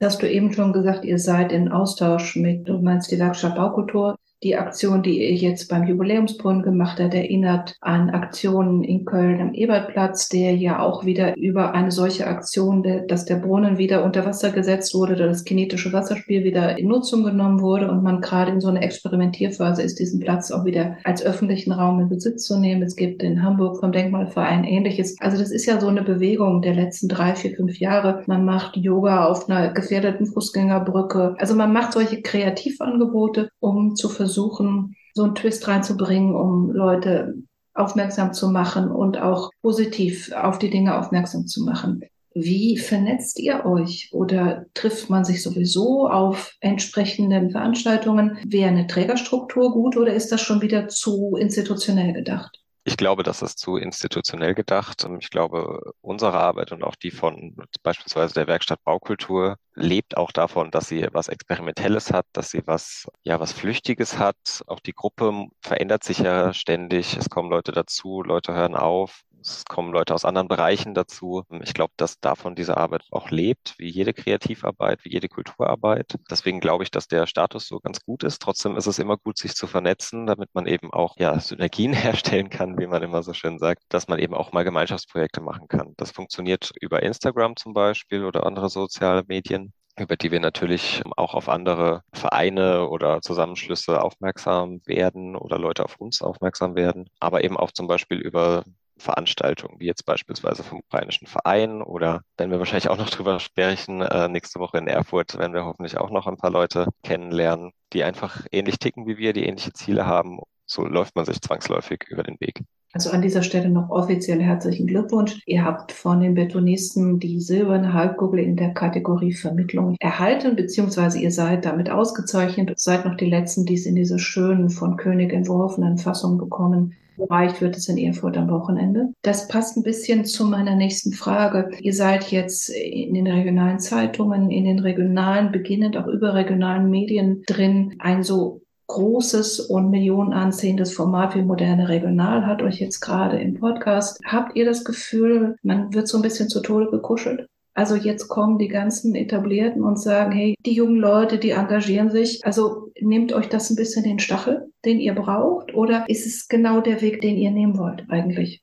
Hast 0.00 0.22
du 0.22 0.28
eben 0.28 0.52
schon 0.52 0.72
gesagt, 0.72 1.04
ihr 1.04 1.18
seid 1.18 1.52
in 1.52 1.70
Austausch 1.70 2.34
mit, 2.34 2.66
du 2.66 2.78
meinst 2.78 3.12
die 3.12 3.18
Werkstatt 3.18 3.54
Baukultur, 3.54 4.16
die 4.42 4.56
Aktion, 4.56 5.02
die 5.02 5.20
ihr 5.20 5.34
jetzt 5.34 5.68
beim 5.68 5.86
Jubiläumsbrunnen 5.86 6.62
gemacht 6.62 6.98
habt, 7.00 7.14
erinnert 7.14 7.76
an 7.80 8.10
Aktionen 8.10 8.82
in 8.82 9.04
Köln 9.04 9.40
am 9.40 9.54
Ebertplatz, 9.54 10.28
der 10.28 10.56
ja 10.56 10.80
auch 10.80 11.04
wieder 11.04 11.36
über 11.36 11.74
eine 11.74 11.92
solche 11.92 12.26
Aktion, 12.26 12.82
dass 13.06 13.24
der 13.24 13.36
Brunnen 13.36 13.78
wieder 13.78 14.04
unter 14.04 14.26
Wasser 14.26 14.50
gesetzt 14.50 14.94
wurde, 14.94 15.14
oder 15.14 15.28
das 15.28 15.44
kinetische 15.44 15.92
Wasserspiel 15.92 16.42
wieder 16.42 16.78
in 16.78 16.88
Nutzung 16.88 17.22
genommen 17.22 17.60
wurde 17.60 17.90
und 17.90 18.02
man 18.02 18.20
gerade 18.20 18.52
in 18.52 18.60
so 18.60 18.68
einer 18.68 18.82
Experimentierphase 18.82 19.82
ist, 19.82 19.98
diesen 19.98 20.20
Platz 20.20 20.50
auch 20.50 20.64
wieder 20.64 20.96
als 21.04 21.24
öffentlichen 21.24 21.72
Raum 21.72 22.00
in 22.00 22.08
Besitz 22.08 22.46
zu 22.46 22.58
nehmen. 22.58 22.82
Es 22.82 22.96
gibt 22.96 23.22
in 23.22 23.42
Hamburg 23.42 23.78
vom 23.78 23.92
Denkmalverein 23.92 24.64
ähnliches. 24.64 25.16
Also 25.20 25.38
das 25.38 25.52
ist 25.52 25.66
ja 25.66 25.80
so 25.80 25.88
eine 25.88 26.02
Bewegung 26.02 26.62
der 26.62 26.74
letzten 26.74 27.08
drei, 27.08 27.34
vier, 27.34 27.54
fünf 27.54 27.78
Jahre. 27.78 28.22
Man 28.26 28.44
macht 28.44 28.76
Yoga 28.76 29.26
auf 29.26 29.48
einer 29.48 29.72
gefährdeten 29.72 30.26
Fußgängerbrücke. 30.26 31.36
Also 31.38 31.54
man 31.54 31.72
macht 31.72 31.92
solche 31.92 32.22
Kreativangebote, 32.22 33.50
um 33.60 33.94
zu 33.94 34.08
versuchen, 34.08 34.31
versuchen, 34.32 34.96
so 35.14 35.24
einen 35.24 35.34
Twist 35.34 35.68
reinzubringen, 35.68 36.34
um 36.34 36.70
Leute 36.70 37.34
aufmerksam 37.74 38.32
zu 38.32 38.50
machen 38.50 38.90
und 38.90 39.18
auch 39.18 39.50
positiv 39.62 40.32
auf 40.32 40.58
die 40.58 40.70
Dinge 40.70 40.98
aufmerksam 40.98 41.46
zu 41.46 41.62
machen. 41.64 42.02
Wie 42.34 42.78
vernetzt 42.78 43.38
ihr 43.38 43.66
euch 43.66 44.08
oder 44.12 44.64
trifft 44.72 45.10
man 45.10 45.24
sich 45.24 45.42
sowieso 45.42 46.08
auf 46.08 46.56
entsprechenden 46.60 47.50
Veranstaltungen? 47.50 48.38
Wäre 48.46 48.70
eine 48.70 48.86
Trägerstruktur 48.86 49.72
gut 49.72 49.98
oder 49.98 50.14
ist 50.14 50.32
das 50.32 50.40
schon 50.40 50.62
wieder 50.62 50.88
zu 50.88 51.36
institutionell 51.38 52.14
gedacht? 52.14 52.61
Ich 52.84 52.96
glaube, 52.96 53.22
das 53.22 53.42
ist 53.42 53.58
zu 53.60 53.76
institutionell 53.76 54.54
gedacht. 54.54 55.06
Ich 55.20 55.30
glaube, 55.30 55.92
unsere 56.00 56.38
Arbeit 56.40 56.72
und 56.72 56.82
auch 56.82 56.96
die 56.96 57.12
von 57.12 57.54
beispielsweise 57.84 58.34
der 58.34 58.48
Werkstatt 58.48 58.82
Baukultur 58.82 59.56
lebt 59.74 60.16
auch 60.16 60.32
davon, 60.32 60.70
dass 60.72 60.88
sie 60.88 61.06
was 61.12 61.28
Experimentelles 61.28 62.12
hat, 62.12 62.26
dass 62.32 62.50
sie 62.50 62.62
was, 62.66 63.06
ja, 63.22 63.38
was 63.38 63.52
Flüchtiges 63.52 64.18
hat. 64.18 64.62
Auch 64.66 64.80
die 64.80 64.94
Gruppe 64.94 65.46
verändert 65.60 66.02
sich 66.02 66.18
ja 66.18 66.52
ständig. 66.52 67.16
Es 67.16 67.30
kommen 67.30 67.50
Leute 67.50 67.70
dazu, 67.70 68.22
Leute 68.22 68.52
hören 68.52 68.74
auf. 68.74 69.22
Es 69.42 69.64
kommen 69.64 69.92
Leute 69.92 70.14
aus 70.14 70.24
anderen 70.24 70.46
Bereichen 70.46 70.94
dazu. 70.94 71.42
Ich 71.62 71.74
glaube, 71.74 71.92
dass 71.96 72.20
davon 72.20 72.54
diese 72.54 72.76
Arbeit 72.76 73.02
auch 73.10 73.30
lebt, 73.30 73.74
wie 73.78 73.90
jede 73.90 74.12
Kreativarbeit, 74.14 75.04
wie 75.04 75.10
jede 75.12 75.28
Kulturarbeit. 75.28 76.16
Deswegen 76.30 76.60
glaube 76.60 76.84
ich, 76.84 76.92
dass 76.92 77.08
der 77.08 77.26
Status 77.26 77.66
so 77.66 77.80
ganz 77.80 78.00
gut 78.04 78.22
ist. 78.22 78.40
Trotzdem 78.40 78.76
ist 78.76 78.86
es 78.86 79.00
immer 79.00 79.16
gut, 79.16 79.38
sich 79.38 79.54
zu 79.54 79.66
vernetzen, 79.66 80.26
damit 80.26 80.50
man 80.54 80.66
eben 80.66 80.92
auch 80.92 81.16
ja, 81.18 81.38
Synergien 81.40 81.92
herstellen 81.92 82.50
kann, 82.50 82.78
wie 82.78 82.86
man 82.86 83.02
immer 83.02 83.22
so 83.24 83.32
schön 83.32 83.58
sagt, 83.58 83.82
dass 83.88 84.06
man 84.06 84.20
eben 84.20 84.34
auch 84.34 84.52
mal 84.52 84.62
Gemeinschaftsprojekte 84.62 85.40
machen 85.40 85.66
kann. 85.66 85.94
Das 85.96 86.12
funktioniert 86.12 86.70
über 86.80 87.02
Instagram 87.02 87.56
zum 87.56 87.74
Beispiel 87.74 88.24
oder 88.24 88.46
andere 88.46 88.68
soziale 88.68 89.24
Medien 89.26 89.72
über 89.98 90.16
die 90.16 90.30
wir 90.30 90.40
natürlich 90.40 91.02
auch 91.16 91.34
auf 91.34 91.50
andere 91.50 92.02
Vereine 92.14 92.88
oder 92.88 93.20
Zusammenschlüsse 93.20 94.02
aufmerksam 94.02 94.80
werden 94.86 95.36
oder 95.36 95.58
Leute 95.58 95.84
auf 95.84 95.96
uns 95.98 96.22
aufmerksam 96.22 96.74
werden, 96.74 97.10
aber 97.20 97.44
eben 97.44 97.58
auch 97.58 97.72
zum 97.72 97.88
Beispiel 97.88 98.18
über 98.18 98.64
Veranstaltungen, 99.02 99.80
wie 99.80 99.86
jetzt 99.86 100.06
beispielsweise 100.06 100.62
vom 100.62 100.78
Ukrainischen 100.78 101.26
Verein 101.26 101.82
oder 101.82 102.22
wenn 102.36 102.50
wir 102.50 102.58
wahrscheinlich 102.58 102.88
auch 102.88 102.98
noch 102.98 103.10
drüber 103.10 103.40
sprechen, 103.40 104.00
äh, 104.00 104.28
nächste 104.28 104.60
Woche 104.60 104.78
in 104.78 104.86
Erfurt 104.86 105.38
werden 105.38 105.52
wir 105.52 105.64
hoffentlich 105.64 105.98
auch 105.98 106.10
noch 106.10 106.26
ein 106.26 106.36
paar 106.36 106.50
Leute 106.50 106.88
kennenlernen, 107.02 107.72
die 107.92 108.04
einfach 108.04 108.46
ähnlich 108.50 108.78
ticken 108.78 109.06
wie 109.06 109.18
wir, 109.18 109.32
die 109.32 109.44
ähnliche 109.44 109.72
Ziele 109.72 110.06
haben. 110.06 110.40
So 110.64 110.86
läuft 110.86 111.16
man 111.16 111.24
sich 111.24 111.40
zwangsläufig 111.40 112.04
über 112.08 112.22
den 112.22 112.40
Weg. 112.40 112.62
Also 112.94 113.10
an 113.10 113.22
dieser 113.22 113.42
Stelle 113.42 113.70
noch 113.70 113.88
offiziell 113.88 114.40
herzlichen 114.42 114.86
Glückwunsch. 114.86 115.40
Ihr 115.46 115.64
habt 115.64 115.92
von 115.92 116.20
den 116.20 116.34
Betonisten 116.34 117.18
die 117.18 117.40
silberne 117.40 117.94
Halbkugel 117.94 118.40
in 118.40 118.56
der 118.56 118.74
Kategorie 118.74 119.32
Vermittlung 119.32 119.96
erhalten, 119.98 120.56
beziehungsweise 120.56 121.18
ihr 121.18 121.30
seid 121.30 121.64
damit 121.64 121.90
ausgezeichnet, 121.90 122.78
seid 122.78 123.06
noch 123.06 123.16
die 123.16 123.30
Letzten, 123.30 123.64
die 123.64 123.74
es 123.74 123.86
in 123.86 123.94
dieser 123.94 124.18
schönen, 124.18 124.68
von 124.68 124.98
König 124.98 125.32
entworfenen 125.32 125.96
Fassung 125.96 126.36
bekommen. 126.36 126.94
Erreicht 127.18 127.60
wird 127.60 127.76
es 127.76 127.88
in 127.88 127.98
Erfurt 127.98 128.36
am 128.36 128.50
Wochenende. 128.50 129.12
Das 129.22 129.48
passt 129.48 129.76
ein 129.76 129.82
bisschen 129.82 130.24
zu 130.24 130.44
meiner 130.44 130.74
nächsten 130.74 131.12
Frage. 131.12 131.70
Ihr 131.80 131.94
seid 131.94 132.30
jetzt 132.30 132.68
in 132.70 133.14
den 133.14 133.26
regionalen 133.26 133.78
Zeitungen, 133.78 134.50
in 134.50 134.64
den 134.64 134.78
regionalen, 134.78 135.52
beginnend 135.52 135.96
auch 135.96 136.06
überregionalen 136.06 136.90
Medien 136.90 137.42
drin. 137.46 137.96
Ein 137.98 138.22
so 138.22 138.62
großes 138.88 139.60
und 139.60 139.90
millionenanzehendes 139.90 140.92
Format 140.92 141.34
wie 141.34 141.42
Moderne 141.42 141.88
Regional 141.88 142.46
hat 142.46 142.62
euch 142.62 142.78
jetzt 142.78 143.00
gerade 143.00 143.38
im 143.40 143.54
Podcast. 143.54 144.20
Habt 144.24 144.54
ihr 144.56 144.64
das 144.66 144.84
Gefühl, 144.84 145.56
man 145.62 145.94
wird 145.94 146.08
so 146.08 146.18
ein 146.18 146.22
bisschen 146.22 146.48
zu 146.48 146.60
Tode 146.60 146.90
gekuschelt? 146.90 147.46
Also 147.74 147.96
jetzt 147.96 148.28
kommen 148.28 148.58
die 148.58 148.68
ganzen 148.68 149.14
Etablierten 149.14 149.82
und 149.82 149.98
sagen, 149.98 150.32
hey, 150.32 150.54
die 150.66 150.74
jungen 150.74 150.96
Leute, 150.96 151.38
die 151.38 151.50
engagieren 151.50 152.10
sich. 152.10 152.44
Also 152.44 152.90
nehmt 153.00 153.32
euch 153.32 153.48
das 153.48 153.70
ein 153.70 153.76
bisschen 153.76 154.04
den 154.04 154.18
Stachel, 154.18 154.70
den 154.84 155.00
ihr 155.00 155.14
braucht? 155.14 155.74
Oder 155.74 156.04
ist 156.08 156.26
es 156.26 156.48
genau 156.48 156.80
der 156.80 157.00
Weg, 157.00 157.20
den 157.22 157.36
ihr 157.36 157.50
nehmen 157.50 157.78
wollt 157.78 158.04
eigentlich? 158.10 158.62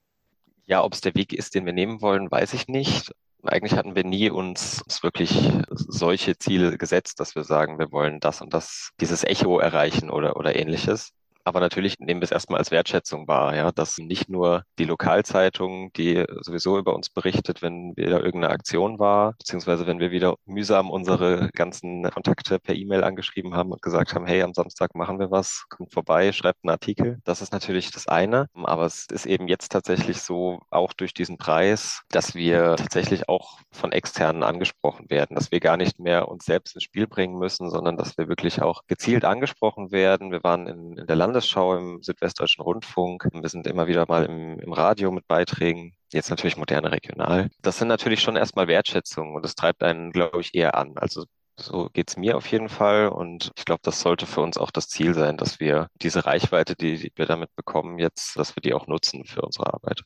Ja, 0.66 0.84
ob 0.84 0.94
es 0.94 1.02
der 1.02 1.16
Weg 1.16 1.34
ist, 1.34 1.56
den 1.56 1.66
wir 1.66 1.74
nehmen 1.74 2.02
wollen, 2.02 2.30
weiß 2.30 2.54
ich 2.54 2.68
nicht. 2.68 3.12
Eigentlich 3.42 3.74
hatten 3.74 3.96
wir 3.96 4.04
nie 4.04 4.30
uns, 4.30 4.84
wirklich 5.02 5.50
solche 5.72 6.38
Ziele 6.38 6.78
gesetzt, 6.78 7.20
dass 7.20 7.36
wir 7.36 7.44
sagen, 7.44 7.80
wir 7.80 7.92
wollen 7.92 8.20
das 8.20 8.42
und 8.42 8.54
das, 8.54 8.92
dieses 9.00 9.24
Echo 9.24 9.60
erreichen 9.60 10.10
oder, 10.10 10.36
oder 10.36 10.56
ähnliches. 10.56 11.14
Aber 11.50 11.62
natürlich 11.62 11.98
nehmen 11.98 12.22
wir 12.22 12.26
es 12.26 12.32
erstmal 12.32 12.60
als 12.60 12.70
Wertschätzung 12.70 13.28
wahr, 13.28 13.56
ja, 13.56 13.72
dass 13.72 13.98
nicht 13.98 14.30
nur 14.30 14.66
die 14.78 14.86
Lokalzeitung, 14.86 15.92
die 15.94 16.24
sowieso 16.42 16.78
über 16.78 16.94
uns 16.94 17.10
berichtet, 17.10 17.64
wenn 17.64 17.98
wieder 17.98 18.24
irgendeine 18.24 18.54
Aktion 18.54 19.00
war, 19.00 19.34
beziehungsweise 19.40 19.88
wenn 19.88 20.00
wir 20.00 20.12
wieder 20.12 20.36
mühsam 20.46 20.92
unsere 20.92 21.50
ganzen 21.54 22.04
Kontakte 22.12 22.60
per 22.60 22.76
E-Mail 22.76 23.04
angeschrieben 23.04 23.56
haben 23.56 23.72
und 23.72 23.82
gesagt 23.82 24.14
haben, 24.14 24.28
hey, 24.28 24.44
am 24.44 24.54
Samstag 24.54 24.94
machen 24.94 25.18
wir 25.18 25.32
was, 25.32 25.66
kommt 25.70 25.92
vorbei, 25.92 26.32
schreibt 26.34 26.60
einen 26.64 26.70
Artikel. 26.70 27.18
Das 27.24 27.42
ist 27.42 27.52
natürlich 27.52 27.90
das 27.90 28.08
eine. 28.08 28.46
Aber 28.54 28.86
es 28.86 29.08
ist 29.08 29.26
eben 29.26 29.48
jetzt 29.48 29.72
tatsächlich 29.72 30.22
so, 30.22 30.60
auch 30.70 30.94
durch 30.94 31.16
diesen 31.16 31.40
Preis, 31.40 32.04
dass 32.12 32.36
wir 32.36 32.76
tatsächlich 32.76 33.28
auch 33.28 33.58
von 33.72 33.92
externen 33.92 34.44
angesprochen 34.44 35.10
werden, 35.10 35.34
dass 35.34 35.52
wir 35.52 35.60
gar 35.62 35.78
nicht 35.78 36.00
mehr 36.00 36.28
uns 36.28 36.46
selbst 36.46 36.76
ins 36.76 36.84
Spiel 36.84 37.08
bringen 37.08 37.40
müssen, 37.40 37.72
sondern 37.72 37.98
dass 37.98 38.20
wir 38.20 38.28
wirklich 38.28 38.62
auch 38.62 38.84
gezielt 38.86 39.26
angesprochen 39.26 39.92
werden. 39.92 40.32
Wir 40.32 40.44
waren 40.44 40.68
in, 40.68 40.96
in 40.96 41.08
der 41.08 41.16
Landesschau 41.40 41.78
im 41.78 42.04
Südwestdeutschen 42.04 42.62
Rundfunk. 42.62 43.30
Wir 43.32 43.48
sind 43.48 43.66
immer 43.66 43.88
wieder 43.88 44.06
mal 44.10 44.26
im, 44.26 44.60
im 44.60 44.74
Radio 44.74 45.10
mit 45.10 45.26
Beiträgen 45.26 45.94
jetzt 46.12 46.30
natürlich 46.30 46.58
moderne 46.58 46.92
regional. 46.92 47.50
Das 47.62 47.78
sind 47.78 47.88
natürlich 47.88 48.20
schon 48.20 48.36
erstmal 48.36 48.68
Wertschätzungen 48.68 49.36
und 49.36 49.46
das 49.46 49.56
treibt 49.56 49.82
einen, 49.82 50.12
glaube 50.12 50.42
ich, 50.42 50.54
eher 50.54 50.76
an. 50.76 50.98
Also 50.98 51.24
so 51.58 51.90
geht's 51.94 52.18
mir 52.18 52.36
auf 52.36 52.46
jeden 52.48 52.68
Fall. 52.68 53.08
Und 53.08 53.54
ich 53.58 53.64
glaube, 53.64 53.80
das 53.84 54.02
sollte 54.02 54.26
für 54.26 54.42
uns 54.42 54.58
auch 54.58 54.70
das 54.70 54.90
Ziel 54.90 55.14
sein, 55.14 55.38
dass 55.38 55.62
wir 55.62 55.88
diese 56.02 56.26
Reichweite, 56.26 56.76
die, 56.76 56.98
die 56.98 57.12
wir 57.16 57.26
damit 57.26 57.56
bekommen, 57.56 58.00
jetzt, 58.00 58.38
dass 58.38 58.58
wir 58.58 58.62
die 58.62 58.74
auch 58.74 58.88
nutzen 58.88 59.24
für 59.24 59.42
unsere 59.42 59.74
Arbeit. 59.74 60.02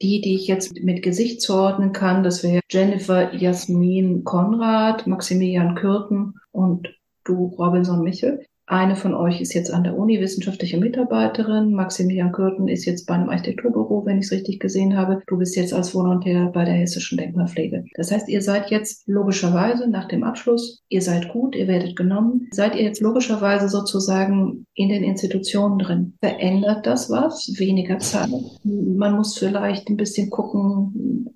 Die, 0.00 0.22
die 0.22 0.34
ich 0.34 0.46
jetzt 0.46 0.80
mit 0.80 1.02
Gesicht 1.02 1.42
zuordnen 1.42 1.92
kann, 1.92 2.22
das 2.22 2.42
wäre 2.42 2.62
Jennifer 2.70 3.34
Jasmin 3.34 4.24
Konrad, 4.24 5.06
Maximilian 5.06 5.74
Kürten 5.74 6.40
und 6.52 6.88
du 7.24 7.54
Robinson 7.58 8.02
Michel. 8.02 8.46
Eine 8.66 8.96
von 8.96 9.14
euch 9.14 9.42
ist 9.42 9.52
jetzt 9.52 9.70
an 9.70 9.84
der 9.84 9.96
Uni 9.96 10.20
wissenschaftliche 10.20 10.78
Mitarbeiterin. 10.78 11.74
Maximilian 11.74 12.32
Kürten 12.32 12.66
ist 12.66 12.86
jetzt 12.86 13.06
bei 13.06 13.14
einem 13.14 13.28
Architekturbüro, 13.28 14.06
wenn 14.06 14.18
ich 14.18 14.24
es 14.26 14.32
richtig 14.32 14.58
gesehen 14.58 14.96
habe. 14.96 15.22
Du 15.26 15.36
bist 15.36 15.54
jetzt 15.54 15.74
als 15.74 15.94
Volontär 15.94 16.46
bei 16.46 16.64
der 16.64 16.72
Hessischen 16.72 17.18
Denkmalpflege. 17.18 17.84
Das 17.94 18.10
heißt, 18.10 18.28
ihr 18.28 18.40
seid 18.40 18.70
jetzt 18.70 19.06
logischerweise 19.06 19.86
nach 19.86 20.08
dem 20.08 20.24
Abschluss, 20.24 20.82
ihr 20.88 21.02
seid 21.02 21.28
gut, 21.28 21.54
ihr 21.54 21.68
werdet 21.68 21.94
genommen. 21.94 22.48
Seid 22.52 22.74
ihr 22.74 22.82
jetzt 22.82 23.02
logischerweise 23.02 23.68
sozusagen 23.68 24.66
in 24.74 24.88
den 24.88 25.04
Institutionen 25.04 25.78
drin? 25.78 26.14
Verändert 26.20 26.86
das 26.86 27.10
was? 27.10 27.52
Weniger 27.58 27.98
Zeit? 27.98 28.30
Man 28.64 29.14
muss 29.14 29.36
vielleicht 29.36 29.90
ein 29.90 29.98
bisschen 29.98 30.30
gucken, 30.30 31.28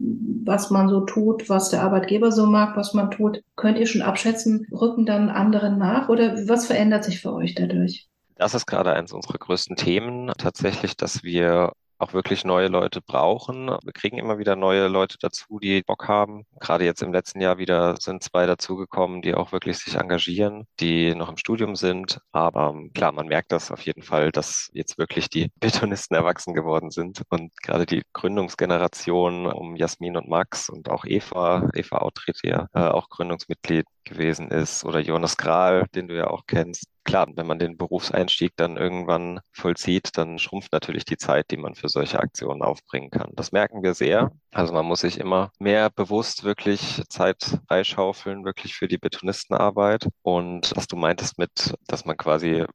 was 0.49 0.71
man 0.71 0.89
so 0.89 1.03
tut, 1.03 1.49
was 1.49 1.69
der 1.69 1.83
Arbeitgeber 1.83 2.33
so 2.33 2.47
mag, 2.47 2.77
was 2.77 2.95
man 2.95 3.11
tut. 3.11 3.43
Könnt 3.55 3.79
ihr 3.79 3.87
schon 3.87 4.03
abschätzen, 4.03 4.67
rücken 4.73 5.05
dann 5.05 5.29
andere 5.29 5.71
nach 5.71 6.09
oder 6.09 6.37
was 6.49 6.67
verändert 6.67 7.05
sich 7.05 7.18
für 7.21 7.33
euch 7.33 7.55
dadurch? 7.55 8.09
Das 8.37 8.55
ist 8.55 8.67
gerade 8.67 8.93
eines 8.93 9.13
unserer 9.13 9.39
größten 9.39 9.77
Themen, 9.77 10.33
tatsächlich, 10.39 10.97
dass 10.97 11.25
wir 11.25 11.73
auch 11.99 12.13
wirklich 12.13 12.45
neue 12.45 12.69
Leute 12.69 13.01
brauchen. 13.01 13.69
Wir 13.69 13.93
kriegen 13.93 14.19
immer 14.19 14.39
wieder 14.39 14.57
neue 14.57 14.89
Leute 14.89 15.17
dazu, 15.21 15.59
die 15.59 15.83
Bock 15.83 16.09
haben. 16.09 16.47
Gerade 16.61 16.85
jetzt 16.85 17.03
im 17.03 17.13
letzten 17.13 17.41
Jahr 17.41 17.59
wieder 17.59 17.97
sind 18.01 18.23
zwei 18.23 18.47
dazugekommen, 18.47 19.21
die 19.23 19.35
auch 19.35 19.53
wirklich 19.53 19.79
sich 19.79 19.97
engagieren, 19.97 20.67
die 20.81 21.15
noch 21.15 21.29
im 21.29 21.37
Studium 21.37 21.75
sind. 21.77 22.21
Aber 22.33 22.71
ähm, 22.71 22.93
klar, 22.95 23.13
man 23.13 23.27
merkt 23.27 23.53
das 23.53 23.71
auf 23.73 23.83
jeden 23.83 24.03
Fall, 24.03 24.31
dass 24.31 24.71
jetzt 24.73 24.99
wirklich 24.99 25.29
die 25.29 25.51
Betonisten 25.61 26.17
erwachsen 26.17 26.55
geworden 26.55 26.91
sind 26.91 27.23
und 27.31 27.51
gerade 27.63 27.87
die 27.87 28.03
Gründungsgeneration 28.13 29.47
um 29.47 29.77
Jasmin 29.77 30.17
und 30.17 30.29
Max 30.29 30.69
und 30.69 30.89
auch 30.89 31.05
Eva, 31.05 31.69
Eva 31.75 31.99
Autritt 31.99 32.39
ja 32.45 32.69
äh, 32.75 32.81
auch 32.81 33.09
Gründungsmitglied 33.09 33.87
gewesen 34.05 34.51
ist 34.51 34.85
oder 34.85 35.01
Jonas 35.01 35.37
Grahl, 35.37 35.87
den 35.95 36.09
du 36.09 36.17
ja 36.17 36.29
auch 36.29 36.45
kennst, 36.47 36.87
klar, 37.09 37.27
wenn 37.35 37.47
man 37.47 37.59
den 37.59 37.79
Berufseinstieg 37.79 38.53
dann 38.57 38.77
irgendwann 38.77 39.41
vollzieht, 39.53 40.11
dann 40.19 40.39
schrumpft 40.39 40.73
natürlich 40.73 41.07
die 41.07 41.17
Zeit, 41.17 41.51
die 41.51 41.57
man 41.57 41.75
für 41.75 41.89
solche 41.89 42.21
Aktionen 42.21 42.63
aufbringen 42.63 43.11
kann. 43.11 43.33
Das 43.35 43.51
merken 43.51 43.83
wir 43.83 43.95
sehr. 43.95 44.31
Also 44.53 44.75
man 44.75 44.85
muss 44.85 45.01
sich 45.01 45.19
immer 45.19 45.51
mehr 45.59 45.89
bewusst 45.89 46.45
wirklich 46.45 47.03
Zeit 47.09 47.59
freischaufeln, 47.67 48.45
wirklich 48.45 48.75
für 48.75 48.89
die 48.89 48.99
Betonistenarbeit. 48.99 50.07
Und 50.21 50.71
was 50.77 50.87
du 50.87 50.97
meintest 50.97 51.39
mit, 51.39 51.75
dass 51.87 52.05
man 52.05 52.19
quasi 52.19 52.67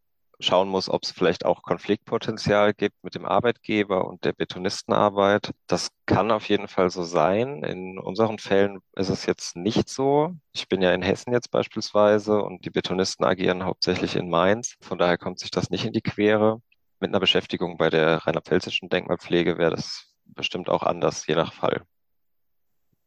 schauen 0.43 0.69
muss, 0.69 0.89
ob 0.89 1.03
es 1.03 1.12
vielleicht 1.12 1.45
auch 1.45 1.62
Konfliktpotenzial 1.62 2.73
gibt 2.73 3.03
mit 3.03 3.15
dem 3.15 3.25
Arbeitgeber 3.25 4.05
und 4.07 4.23
der 4.25 4.33
Betonistenarbeit. 4.33 5.51
Das 5.67 5.89
kann 6.05 6.31
auf 6.31 6.47
jeden 6.50 6.67
Fall 6.67 6.89
so 6.89 7.03
sein. 7.03 7.63
In 7.63 7.97
unseren 7.97 8.39
Fällen 8.39 8.79
ist 8.95 9.09
es 9.09 9.25
jetzt 9.25 9.55
nicht 9.55 9.89
so. 9.89 10.35
Ich 10.51 10.67
bin 10.67 10.81
ja 10.81 10.93
in 10.93 11.01
Hessen 11.01 11.33
jetzt 11.33 11.51
beispielsweise 11.51 12.41
und 12.43 12.65
die 12.65 12.69
Betonisten 12.69 13.25
agieren 13.25 13.63
hauptsächlich 13.63 14.15
in 14.15 14.29
Mainz. 14.29 14.75
Von 14.81 14.97
daher 14.97 15.17
kommt 15.17 15.39
sich 15.39 15.51
das 15.51 15.69
nicht 15.69 15.85
in 15.85 15.93
die 15.93 16.01
Quere. 16.01 16.62
Mit 17.00 17.09
einer 17.09 17.19
Beschäftigung 17.19 17.77
bei 17.77 17.89
der 17.89 18.17
rheinland-pfälzischen 18.25 18.89
Denkmalpflege 18.89 19.57
wäre 19.57 19.71
das 19.71 20.13
bestimmt 20.25 20.69
auch 20.69 20.83
anders, 20.83 21.25
je 21.27 21.35
nach 21.35 21.53
Fall. 21.53 21.83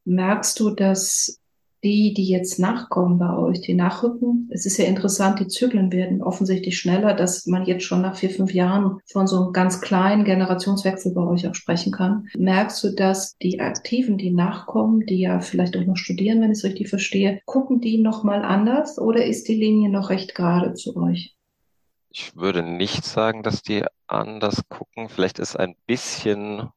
Merkst 0.04 0.60
du, 0.60 0.70
dass 0.70 1.40
die, 1.86 2.12
die 2.12 2.26
jetzt 2.26 2.58
nachkommen 2.58 3.16
bei 3.16 3.36
euch, 3.36 3.60
die 3.60 3.74
nachrücken. 3.74 4.50
Es 4.52 4.66
ist 4.66 4.76
ja 4.76 4.86
interessant, 4.86 5.38
die 5.38 5.46
Zyklen 5.46 5.92
werden 5.92 6.20
offensichtlich 6.20 6.76
schneller, 6.76 7.14
dass 7.14 7.46
man 7.46 7.64
jetzt 7.64 7.84
schon 7.84 8.02
nach 8.02 8.16
vier, 8.16 8.30
fünf 8.30 8.52
Jahren 8.52 8.98
von 9.06 9.28
so 9.28 9.40
einem 9.40 9.52
ganz 9.52 9.80
kleinen 9.80 10.24
Generationswechsel 10.24 11.14
bei 11.14 11.22
euch 11.22 11.46
auch 11.46 11.54
sprechen 11.54 11.92
kann. 11.92 12.26
Merkst 12.36 12.82
du, 12.82 12.90
dass 12.90 13.36
die 13.38 13.60
Aktiven, 13.60 14.18
die 14.18 14.32
nachkommen, 14.32 15.06
die 15.06 15.20
ja 15.20 15.38
vielleicht 15.38 15.76
auch 15.76 15.84
noch 15.84 15.96
studieren, 15.96 16.40
wenn 16.40 16.50
ich 16.50 16.58
es 16.58 16.64
richtig 16.64 16.88
verstehe, 16.88 17.40
gucken 17.44 17.80
die 17.80 17.98
nochmal 17.98 18.42
anders 18.42 18.98
oder 18.98 19.24
ist 19.24 19.46
die 19.46 19.54
Linie 19.54 19.88
noch 19.88 20.10
recht 20.10 20.34
gerade 20.34 20.74
zu 20.74 20.96
euch? 20.96 21.36
Ich 22.10 22.34
würde 22.34 22.64
nicht 22.64 23.04
sagen, 23.04 23.44
dass 23.44 23.62
die 23.62 23.84
anders 24.08 24.62
gucken. 24.68 25.08
Vielleicht 25.08 25.38
ist 25.38 25.54
ein 25.54 25.76
bisschen 25.86 26.68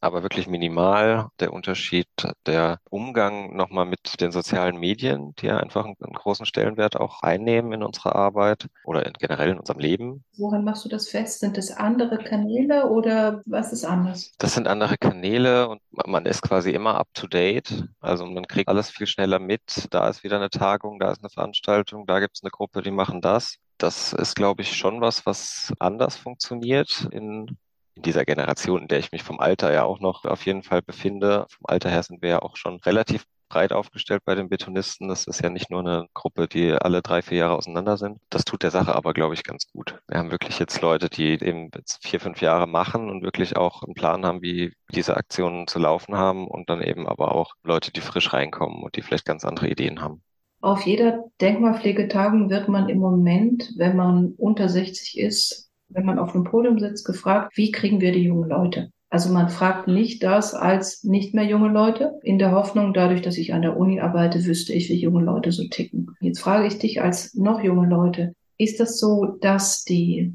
aber 0.00 0.22
wirklich 0.22 0.46
minimal 0.46 1.28
der 1.40 1.52
Unterschied, 1.52 2.08
der 2.46 2.78
Umgang 2.88 3.54
nochmal 3.54 3.86
mit 3.86 4.20
den 4.20 4.32
sozialen 4.32 4.78
Medien, 4.78 5.34
die 5.38 5.46
ja 5.46 5.58
einfach 5.58 5.84
einen, 5.84 5.96
einen, 6.00 6.14
großen 6.14 6.46
Stellenwert 6.46 6.96
auch 6.96 7.22
einnehmen 7.22 7.72
in 7.72 7.82
unserer 7.82 8.16
Arbeit 8.16 8.68
oder 8.84 9.06
in, 9.06 9.12
generell 9.14 9.50
in 9.50 9.58
unserem 9.58 9.80
Leben. 9.80 10.24
Woran 10.36 10.64
machst 10.64 10.84
du 10.84 10.88
das 10.88 11.08
fest? 11.08 11.40
Sind 11.40 11.56
das 11.56 11.70
andere 11.70 12.18
Kanäle 12.18 12.88
oder 12.88 13.42
was 13.46 13.72
ist 13.72 13.84
anders? 13.84 14.32
Das 14.38 14.54
sind 14.54 14.66
andere 14.66 14.96
Kanäle 14.96 15.68
und 15.68 15.80
man 15.90 16.26
ist 16.26 16.42
quasi 16.42 16.70
immer 16.70 16.94
up 16.94 17.08
to 17.14 17.26
date. 17.26 17.84
Also 18.00 18.24
man 18.26 18.46
kriegt 18.46 18.68
alles 18.68 18.90
viel 18.90 19.06
schneller 19.06 19.38
mit. 19.38 19.86
Da 19.90 20.08
ist 20.08 20.24
wieder 20.24 20.36
eine 20.36 20.50
Tagung, 20.50 20.98
da 20.98 21.12
ist 21.12 21.20
eine 21.20 21.30
Veranstaltung, 21.30 22.06
da 22.06 22.20
gibt 22.20 22.36
es 22.36 22.42
eine 22.42 22.50
Gruppe, 22.50 22.82
die 22.82 22.90
machen 22.90 23.20
das. 23.20 23.56
Das 23.78 24.12
ist, 24.12 24.36
glaube 24.36 24.62
ich, 24.62 24.76
schon 24.76 25.00
was, 25.00 25.24
was 25.24 25.72
anders 25.78 26.16
funktioniert 26.16 27.08
in 27.12 27.56
in 28.00 28.02
dieser 28.02 28.24
Generation, 28.24 28.82
in 28.82 28.88
der 28.88 28.98
ich 28.98 29.12
mich 29.12 29.22
vom 29.22 29.40
Alter 29.40 29.72
ja 29.72 29.84
auch 29.84 30.00
noch 30.00 30.24
auf 30.24 30.46
jeden 30.46 30.62
Fall 30.62 30.80
befinde. 30.80 31.46
Vom 31.50 31.66
Alter 31.66 31.90
her 31.90 32.02
sind 32.02 32.22
wir 32.22 32.30
ja 32.30 32.38
auch 32.42 32.56
schon 32.56 32.76
relativ 32.80 33.26
breit 33.50 33.74
aufgestellt 33.74 34.22
bei 34.24 34.34
den 34.34 34.48
Betonisten. 34.48 35.08
Das 35.08 35.26
ist 35.26 35.42
ja 35.42 35.50
nicht 35.50 35.70
nur 35.70 35.80
eine 35.80 36.06
Gruppe, 36.14 36.48
die 36.48 36.72
alle 36.72 37.02
drei, 37.02 37.20
vier 37.20 37.38
Jahre 37.38 37.56
auseinander 37.56 37.98
sind. 37.98 38.18
Das 38.30 38.46
tut 38.46 38.62
der 38.62 38.70
Sache 38.70 38.94
aber, 38.94 39.12
glaube 39.12 39.34
ich, 39.34 39.44
ganz 39.44 39.66
gut. 39.70 39.98
Wir 40.08 40.18
haben 40.18 40.30
wirklich 40.30 40.58
jetzt 40.58 40.80
Leute, 40.80 41.10
die 41.10 41.32
eben 41.32 41.70
vier, 42.00 42.20
fünf 42.20 42.40
Jahre 42.40 42.66
machen 42.66 43.10
und 43.10 43.22
wirklich 43.22 43.56
auch 43.56 43.82
einen 43.82 43.94
Plan 43.94 44.24
haben, 44.24 44.40
wie 44.40 44.72
diese 44.94 45.18
Aktionen 45.18 45.66
zu 45.66 45.78
laufen 45.78 46.16
haben 46.16 46.48
und 46.48 46.70
dann 46.70 46.80
eben 46.80 47.06
aber 47.06 47.34
auch 47.34 47.52
Leute, 47.62 47.92
die 47.92 48.00
frisch 48.00 48.32
reinkommen 48.32 48.82
und 48.82 48.96
die 48.96 49.02
vielleicht 49.02 49.26
ganz 49.26 49.44
andere 49.44 49.68
Ideen 49.68 50.00
haben. 50.00 50.22
Auf 50.62 50.86
jeder 50.86 51.24
Denkmalpflegetagung 51.40 52.48
wird 52.48 52.68
man 52.68 52.88
im 52.88 52.98
Moment, 52.98 53.72
wenn 53.76 53.96
man 53.96 54.34
unter 54.36 54.68
60 54.68 55.18
ist, 55.18 55.69
wenn 55.90 56.06
man 56.06 56.18
auf 56.18 56.32
dem 56.32 56.44
Podium 56.44 56.78
sitzt, 56.78 57.04
gefragt, 57.04 57.56
wie 57.56 57.70
kriegen 57.70 58.00
wir 58.00 58.12
die 58.12 58.24
jungen 58.24 58.48
Leute? 58.48 58.90
Also 59.10 59.32
man 59.32 59.48
fragt 59.48 59.88
nicht 59.88 60.22
das 60.22 60.54
als 60.54 61.02
nicht 61.02 61.34
mehr 61.34 61.44
junge 61.44 61.68
Leute, 61.68 62.20
in 62.22 62.38
der 62.38 62.52
Hoffnung, 62.52 62.94
dadurch, 62.94 63.22
dass 63.22 63.38
ich 63.38 63.52
an 63.52 63.62
der 63.62 63.76
Uni 63.76 64.00
arbeite, 64.00 64.44
wüsste 64.44 64.72
ich, 64.72 64.88
wie 64.88 65.00
junge 65.00 65.24
Leute 65.24 65.50
so 65.50 65.66
ticken. 65.68 66.14
Jetzt 66.20 66.40
frage 66.40 66.68
ich 66.68 66.78
dich 66.78 67.02
als 67.02 67.34
noch 67.34 67.62
junge 67.62 67.88
Leute, 67.88 68.34
ist 68.56 68.78
das 68.78 69.00
so, 69.00 69.36
dass 69.40 69.84
die, 69.84 70.34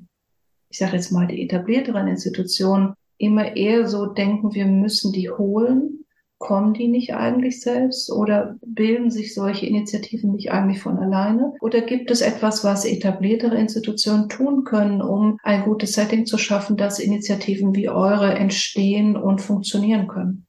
ich 0.69 0.77
sage 0.77 0.97
jetzt 0.97 1.11
mal, 1.11 1.27
die 1.27 1.41
etablierteren 1.41 2.07
Institutionen 2.07 2.95
immer 3.17 3.55
eher 3.55 3.87
so 3.87 4.07
denken, 4.07 4.53
wir 4.53 4.65
müssen 4.65 5.13
die 5.13 5.29
holen 5.29 6.04
Kommen 6.37 6.73
die 6.73 6.89
nicht 6.89 7.15
eigentlich 7.15 7.61
selbst 7.61 8.11
oder 8.11 8.57
bilden 8.65 9.09
sich 9.09 9.33
solche 9.33 9.65
Initiativen 9.65 10.33
nicht 10.33 10.51
eigentlich 10.51 10.81
von 10.81 10.97
alleine? 10.97 11.53
Oder 11.61 11.81
gibt 11.81 12.11
es 12.11 12.21
etwas, 12.21 12.63
was 12.63 12.83
etabliertere 12.83 13.57
Institutionen 13.57 14.27
tun 14.27 14.65
können, 14.65 15.01
um 15.01 15.37
ein 15.43 15.63
gutes 15.63 15.93
Setting 15.93 16.25
zu 16.25 16.37
schaffen, 16.37 16.75
dass 16.75 16.99
Initiativen 16.99 17.73
wie 17.73 17.89
eure 17.89 18.33
entstehen 18.33 19.15
und 19.15 19.41
funktionieren 19.41 20.07
können? 20.07 20.45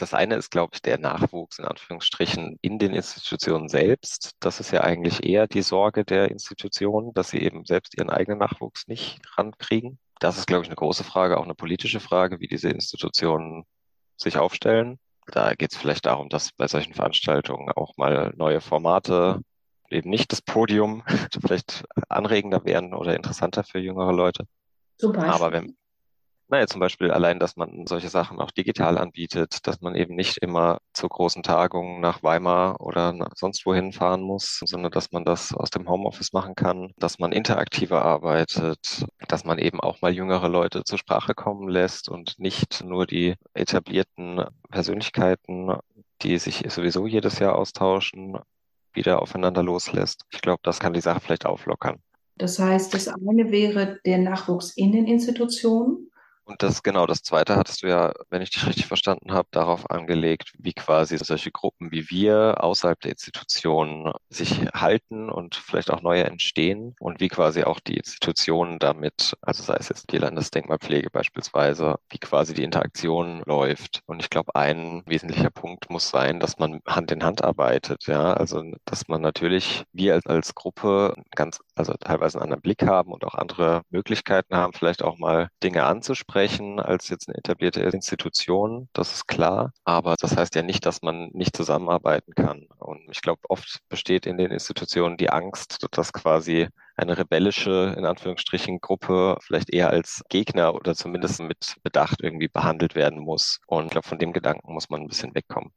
Das 0.00 0.14
eine 0.14 0.36
ist, 0.36 0.50
glaube 0.50 0.70
ich, 0.74 0.80
der 0.80 0.98
Nachwuchs 0.98 1.58
in 1.58 1.66
Anführungsstrichen 1.66 2.58
in 2.62 2.78
den 2.78 2.94
Institutionen 2.94 3.68
selbst. 3.68 4.32
Das 4.40 4.58
ist 4.58 4.72
ja 4.72 4.80
eigentlich 4.80 5.24
eher 5.24 5.46
die 5.46 5.60
Sorge 5.60 6.06
der 6.06 6.30
Institutionen, 6.30 7.12
dass 7.12 7.28
sie 7.28 7.40
eben 7.40 7.66
selbst 7.66 7.94
ihren 7.98 8.08
eigenen 8.08 8.38
Nachwuchs 8.38 8.88
nicht 8.88 9.20
rankriegen. 9.36 9.98
Das 10.18 10.38
ist, 10.38 10.46
glaube 10.46 10.62
ich, 10.62 10.68
eine 10.68 10.76
große 10.76 11.04
Frage, 11.04 11.36
auch 11.36 11.44
eine 11.44 11.54
politische 11.54 12.00
Frage, 12.00 12.40
wie 12.40 12.48
diese 12.48 12.70
Institutionen 12.70 13.64
sich 14.16 14.38
aufstellen. 14.38 14.98
Da 15.30 15.54
geht 15.54 15.72
es 15.72 15.78
vielleicht 15.78 16.06
darum, 16.06 16.28
dass 16.28 16.52
bei 16.52 16.66
solchen 16.66 16.94
Veranstaltungen 16.94 17.70
auch 17.72 17.96
mal 17.96 18.32
neue 18.36 18.60
Formate, 18.60 19.40
eben 19.90 20.10
nicht 20.10 20.32
das 20.32 20.42
Podium, 20.42 21.02
vielleicht 21.40 21.84
anregender 22.08 22.64
werden 22.64 22.94
oder 22.94 23.16
interessanter 23.16 23.64
für 23.64 23.78
jüngere 23.78 24.12
Leute. 24.12 24.44
Zum 24.98 25.12
Beispiel. 25.12 25.32
Aber 25.32 25.52
wenn, 25.52 25.76
naja, 26.50 26.66
zum 26.66 26.80
Beispiel 26.80 27.12
allein, 27.12 27.38
dass 27.38 27.56
man 27.56 27.86
solche 27.86 28.08
Sachen 28.08 28.40
auch 28.40 28.50
digital 28.50 28.98
anbietet, 28.98 29.66
dass 29.66 29.80
man 29.80 29.94
eben 29.94 30.16
nicht 30.16 30.38
immer 30.38 30.78
zu 30.92 31.08
großen 31.08 31.44
Tagungen 31.44 32.00
nach 32.00 32.22
Weimar 32.24 32.80
oder 32.80 33.14
sonst 33.36 33.64
wohin 33.66 33.92
fahren 33.92 34.22
muss, 34.22 34.60
sondern 34.64 34.90
dass 34.90 35.12
man 35.12 35.24
das 35.24 35.54
aus 35.54 35.70
dem 35.70 35.88
Homeoffice 35.88 36.32
machen 36.32 36.56
kann, 36.56 36.92
dass 36.98 37.20
man 37.20 37.30
interaktiver 37.30 38.02
arbeitet, 38.02 39.04
dass 39.28 39.44
man 39.44 39.58
eben 39.58 39.80
auch 39.80 40.02
mal 40.02 40.12
jüngere 40.12 40.48
Leute 40.48 40.82
zur 40.82 40.98
Sprache 40.98 41.34
kommen 41.34 41.68
lässt 41.68 42.08
und 42.08 42.38
nicht 42.38 42.82
nur 42.84 43.06
die 43.06 43.36
etablierten 43.54 44.44
Persönlichkeiten, 44.70 45.72
die 46.22 46.38
sich 46.38 46.64
sowieso 46.68 47.06
jedes 47.06 47.38
Jahr 47.38 47.56
austauschen, 47.56 48.38
wieder 48.92 49.22
aufeinander 49.22 49.62
loslässt. 49.62 50.24
Ich 50.30 50.40
glaube, 50.40 50.60
das 50.64 50.80
kann 50.80 50.94
die 50.94 51.00
Sache 51.00 51.20
vielleicht 51.20 51.46
auflockern. 51.46 52.02
Das 52.36 52.58
heißt, 52.58 52.92
das 52.92 53.06
eine 53.06 53.52
wäre 53.52 54.00
der 54.04 54.18
Nachwuchs 54.18 54.76
in 54.76 54.92
den 54.92 55.06
Institutionen 55.06 56.09
und 56.50 56.62
das 56.64 56.82
genau, 56.82 57.06
das 57.06 57.22
zweite 57.22 57.54
hattest 57.54 57.82
du 57.82 57.86
ja, 57.86 58.12
wenn 58.28 58.42
ich 58.42 58.50
dich 58.50 58.66
richtig 58.66 58.86
verstanden 58.86 59.32
habe, 59.32 59.48
darauf 59.52 59.88
angelegt, 59.88 60.52
wie 60.58 60.72
quasi 60.72 61.16
solche 61.16 61.52
Gruppen 61.52 61.92
wie 61.92 62.10
wir 62.10 62.56
außerhalb 62.58 62.98
der 63.00 63.12
Institutionen 63.12 64.12
sich 64.30 64.66
halten 64.74 65.30
und 65.30 65.54
vielleicht 65.54 65.90
auch 65.90 66.02
neue 66.02 66.24
entstehen 66.24 66.96
und 66.98 67.20
wie 67.20 67.28
quasi 67.28 67.62
auch 67.62 67.78
die 67.78 67.96
Institutionen 67.96 68.80
damit, 68.80 69.36
also 69.42 69.62
sei 69.62 69.76
es 69.78 69.88
jetzt 69.88 70.10
die 70.10 70.18
Landesdenkmalpflege 70.18 71.10
beispielsweise, 71.10 71.96
wie 72.10 72.18
quasi 72.18 72.52
die 72.52 72.64
Interaktion 72.64 73.42
läuft. 73.46 74.02
Und 74.06 74.20
ich 74.20 74.28
glaube, 74.28 74.54
ein 74.56 75.02
wesentlicher 75.06 75.50
Punkt 75.50 75.88
muss 75.88 76.10
sein, 76.10 76.40
dass 76.40 76.58
man 76.58 76.80
Hand 76.86 77.12
in 77.12 77.22
Hand 77.22 77.44
arbeitet, 77.44 78.06
ja, 78.08 78.32
also 78.32 78.64
dass 78.86 79.06
man 79.06 79.20
natürlich 79.20 79.84
wir 79.92 80.14
als, 80.14 80.26
als 80.26 80.54
Gruppe 80.56 81.14
ganz, 81.36 81.60
also 81.76 81.94
teilweise 81.94 82.38
einen 82.38 82.44
anderen 82.44 82.62
Blick 82.62 82.82
haben 82.84 83.12
und 83.12 83.24
auch 83.24 83.34
andere 83.34 83.82
Möglichkeiten 83.90 84.56
haben, 84.56 84.72
vielleicht 84.72 85.04
auch 85.04 85.16
mal 85.18 85.48
Dinge 85.62 85.84
anzusprechen 85.84 86.39
sprechen 86.40 86.80
als 86.80 87.10
jetzt 87.10 87.28
eine 87.28 87.36
etablierte 87.36 87.80
Institution, 87.80 88.88
das 88.94 89.12
ist 89.12 89.28
klar. 89.28 89.72
Aber 89.84 90.16
das 90.18 90.36
heißt 90.36 90.54
ja 90.54 90.62
nicht, 90.62 90.86
dass 90.86 91.02
man 91.02 91.28
nicht 91.32 91.54
zusammenarbeiten 91.54 92.34
kann. 92.34 92.66
Und 92.78 93.02
ich 93.10 93.20
glaube, 93.20 93.42
oft 93.50 93.80
besteht 93.90 94.24
in 94.24 94.38
den 94.38 94.50
Institutionen 94.50 95.18
die 95.18 95.28
Angst, 95.28 95.86
dass 95.90 96.14
quasi 96.14 96.68
eine 96.96 97.18
rebellische, 97.18 97.94
in 97.96 98.06
Anführungsstrichen, 98.06 98.80
Gruppe 98.80 99.36
vielleicht 99.42 99.70
eher 99.70 99.90
als 99.90 100.22
Gegner 100.30 100.74
oder 100.74 100.94
zumindest 100.94 101.40
mit 101.42 101.76
Bedacht 101.82 102.22
irgendwie 102.22 102.48
behandelt 102.48 102.94
werden 102.94 103.20
muss. 103.20 103.60
Und 103.66 103.86
ich 103.86 103.90
glaube, 103.90 104.08
von 104.08 104.18
dem 104.18 104.32
Gedanken 104.32 104.72
muss 104.72 104.88
man 104.88 105.02
ein 105.02 105.08
bisschen 105.08 105.34
wegkommen. 105.34 105.72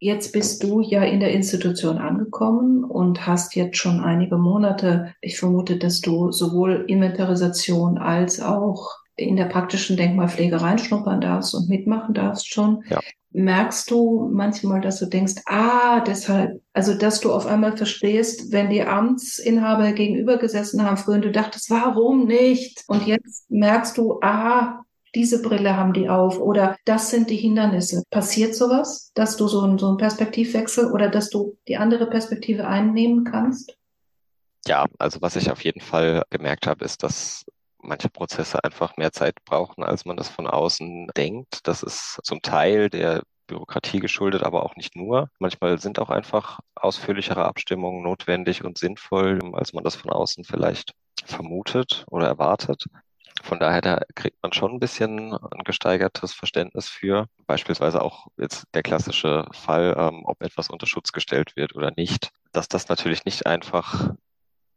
Jetzt 0.00 0.32
bist 0.32 0.62
du 0.64 0.80
ja 0.80 1.02
in 1.02 1.20
der 1.20 1.32
Institution 1.32 1.96
angekommen 1.96 2.84
und 2.84 3.26
hast 3.26 3.54
jetzt 3.54 3.78
schon 3.78 4.00
einige 4.00 4.36
Monate. 4.36 5.14
Ich 5.22 5.38
vermute, 5.38 5.78
dass 5.78 6.00
du 6.00 6.30
sowohl 6.30 6.84
Inventarisation 6.88 7.96
als 7.96 8.42
auch 8.42 9.01
in 9.16 9.36
der 9.36 9.46
praktischen 9.46 9.96
Denkmalpflege 9.96 10.60
reinschnuppern 10.60 11.20
darfst 11.20 11.54
und 11.54 11.68
mitmachen 11.68 12.14
darfst 12.14 12.52
schon, 12.52 12.82
ja. 12.88 13.00
merkst 13.30 13.90
du 13.90 14.30
manchmal, 14.32 14.80
dass 14.80 14.98
du 14.98 15.06
denkst, 15.06 15.42
ah, 15.46 16.00
deshalb, 16.00 16.60
also 16.72 16.94
dass 16.94 17.20
du 17.20 17.32
auf 17.32 17.46
einmal 17.46 17.76
verstehst, 17.76 18.52
wenn 18.52 18.70
die 18.70 18.82
Amtsinhaber 18.82 19.92
gegenüber 19.92 20.38
gesessen 20.38 20.82
haben 20.84 20.96
früher 20.96 21.16
und 21.16 21.24
du 21.24 21.32
dachtest, 21.32 21.70
warum 21.70 22.26
nicht? 22.26 22.84
Und 22.88 23.06
jetzt 23.06 23.50
merkst 23.50 23.98
du, 23.98 24.18
ah, 24.22 24.82
diese 25.14 25.42
Brille 25.42 25.76
haben 25.76 25.92
die 25.92 26.08
auf 26.08 26.38
oder 26.40 26.76
das 26.86 27.10
sind 27.10 27.28
die 27.28 27.36
Hindernisse. 27.36 28.02
Passiert 28.10 28.54
sowas, 28.54 29.12
dass 29.14 29.36
du 29.36 29.46
so 29.46 29.60
einen, 29.60 29.78
so 29.78 29.88
einen 29.88 29.98
Perspektivwechsel 29.98 30.90
oder 30.90 31.10
dass 31.10 31.28
du 31.28 31.58
die 31.68 31.76
andere 31.76 32.08
Perspektive 32.08 32.66
einnehmen 32.66 33.24
kannst? 33.24 33.76
Ja, 34.66 34.86
also 34.98 35.20
was 35.20 35.36
ich 35.36 35.50
auf 35.50 35.62
jeden 35.64 35.80
Fall 35.80 36.22
gemerkt 36.30 36.66
habe, 36.66 36.84
ist, 36.84 37.02
dass 37.02 37.44
manche 37.82 38.08
Prozesse 38.08 38.62
einfach 38.64 38.96
mehr 38.96 39.12
Zeit 39.12 39.36
brauchen, 39.44 39.84
als 39.84 40.04
man 40.04 40.16
das 40.16 40.28
von 40.28 40.46
außen 40.46 41.08
denkt. 41.16 41.60
Das 41.64 41.82
ist 41.82 42.20
zum 42.22 42.42
Teil 42.42 42.90
der 42.90 43.22
Bürokratie 43.46 44.00
geschuldet, 44.00 44.42
aber 44.42 44.64
auch 44.64 44.76
nicht 44.76 44.96
nur. 44.96 45.28
Manchmal 45.38 45.78
sind 45.78 45.98
auch 45.98 46.10
einfach 46.10 46.60
ausführlichere 46.74 47.44
Abstimmungen 47.44 48.02
notwendig 48.02 48.64
und 48.64 48.78
sinnvoll, 48.78 49.40
als 49.52 49.72
man 49.72 49.84
das 49.84 49.96
von 49.96 50.10
außen 50.10 50.44
vielleicht 50.44 50.92
vermutet 51.24 52.04
oder 52.08 52.26
erwartet. 52.26 52.86
Von 53.42 53.58
daher, 53.58 53.80
da 53.80 54.00
kriegt 54.14 54.40
man 54.42 54.52
schon 54.52 54.72
ein 54.72 54.80
bisschen 54.80 55.32
ein 55.32 55.64
gesteigertes 55.64 56.32
Verständnis 56.32 56.88
für. 56.88 57.26
Beispielsweise 57.46 58.00
auch 58.00 58.28
jetzt 58.36 58.64
der 58.74 58.82
klassische 58.82 59.46
Fall, 59.52 59.94
ähm, 59.98 60.22
ob 60.24 60.40
etwas 60.42 60.70
unter 60.70 60.86
Schutz 60.86 61.12
gestellt 61.12 61.56
wird 61.56 61.74
oder 61.74 61.92
nicht. 61.96 62.30
Dass 62.52 62.68
das 62.68 62.88
natürlich 62.88 63.24
nicht 63.24 63.46
einfach 63.46 64.10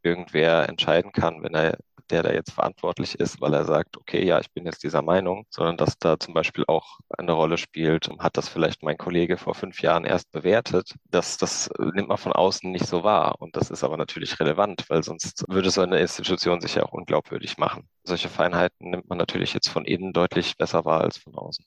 irgendwer 0.06 0.68
entscheiden 0.68 1.12
kann, 1.12 1.42
wenn 1.42 1.54
er 1.54 1.78
der 2.10 2.22
da 2.22 2.32
jetzt 2.32 2.52
verantwortlich 2.52 3.18
ist, 3.18 3.40
weil 3.40 3.54
er 3.54 3.64
sagt, 3.64 3.96
okay, 3.96 4.24
ja, 4.24 4.38
ich 4.40 4.50
bin 4.52 4.64
jetzt 4.64 4.82
dieser 4.82 5.02
Meinung, 5.02 5.46
sondern 5.50 5.76
dass 5.76 5.98
da 5.98 6.18
zum 6.18 6.34
Beispiel 6.34 6.64
auch 6.68 7.00
eine 7.16 7.32
Rolle 7.32 7.58
spielt, 7.58 8.08
hat 8.18 8.36
das 8.36 8.48
vielleicht 8.48 8.82
mein 8.82 8.96
Kollege 8.96 9.36
vor 9.36 9.54
fünf 9.54 9.82
Jahren 9.82 10.04
erst 10.04 10.30
bewertet, 10.32 10.94
das, 11.10 11.36
das 11.36 11.70
nimmt 11.78 12.08
man 12.08 12.18
von 12.18 12.32
außen 12.32 12.70
nicht 12.70 12.86
so 12.86 13.02
wahr. 13.04 13.36
Und 13.40 13.56
das 13.56 13.70
ist 13.70 13.84
aber 13.84 13.96
natürlich 13.96 14.38
relevant, 14.40 14.84
weil 14.88 15.02
sonst 15.02 15.44
würde 15.48 15.70
so 15.70 15.80
eine 15.82 15.98
Institution 15.98 16.60
sich 16.60 16.76
ja 16.76 16.84
auch 16.84 16.92
unglaubwürdig 16.92 17.58
machen. 17.58 17.88
Solche 18.04 18.28
Feinheiten 18.28 18.90
nimmt 18.90 19.08
man 19.08 19.18
natürlich 19.18 19.52
jetzt 19.54 19.68
von 19.68 19.84
innen 19.84 20.12
deutlich 20.12 20.56
besser 20.56 20.84
wahr 20.84 21.00
als 21.00 21.18
von 21.18 21.34
außen 21.34 21.64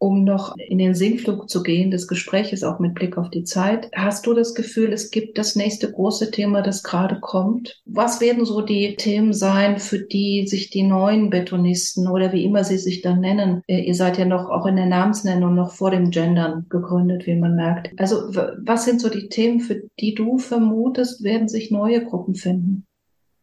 um 0.00 0.24
noch 0.24 0.56
in 0.56 0.78
den 0.78 0.94
Sinkflug 0.94 1.50
zu 1.50 1.62
gehen 1.62 1.90
des 1.90 2.08
Gespräches, 2.08 2.64
auch 2.64 2.78
mit 2.78 2.94
Blick 2.94 3.18
auf 3.18 3.28
die 3.28 3.44
Zeit. 3.44 3.90
Hast 3.94 4.26
du 4.26 4.32
das 4.32 4.54
Gefühl, 4.54 4.94
es 4.94 5.10
gibt 5.10 5.36
das 5.36 5.56
nächste 5.56 5.92
große 5.92 6.30
Thema, 6.30 6.62
das 6.62 6.82
gerade 6.82 7.20
kommt? 7.20 7.82
Was 7.84 8.22
werden 8.22 8.46
so 8.46 8.62
die 8.62 8.96
Themen 8.96 9.34
sein, 9.34 9.78
für 9.78 9.98
die 9.98 10.46
sich 10.48 10.70
die 10.70 10.84
neuen 10.84 11.28
Betonisten 11.28 12.08
oder 12.08 12.32
wie 12.32 12.44
immer 12.46 12.64
sie 12.64 12.78
sich 12.78 13.02
dann 13.02 13.20
nennen? 13.20 13.62
Äh, 13.66 13.80
ihr 13.80 13.94
seid 13.94 14.16
ja 14.16 14.24
noch 14.24 14.48
auch 14.48 14.64
in 14.64 14.76
der 14.76 14.86
Namensnennung 14.86 15.54
noch 15.54 15.72
vor 15.72 15.90
dem 15.90 16.10
Gendern 16.10 16.64
gegründet, 16.70 17.26
wie 17.26 17.36
man 17.36 17.54
merkt. 17.54 17.90
Also 18.00 18.34
was 18.64 18.86
sind 18.86 19.02
so 19.02 19.10
die 19.10 19.28
Themen, 19.28 19.60
für 19.60 19.82
die 20.00 20.14
du 20.14 20.38
vermutest, 20.38 21.22
werden 21.22 21.48
sich 21.48 21.70
neue 21.70 22.02
Gruppen 22.02 22.34
finden? 22.34 22.86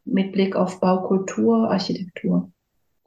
Mit 0.06 0.32
Blick 0.32 0.56
auf 0.56 0.80
Baukultur, 0.80 1.70
Architektur. 1.70 2.52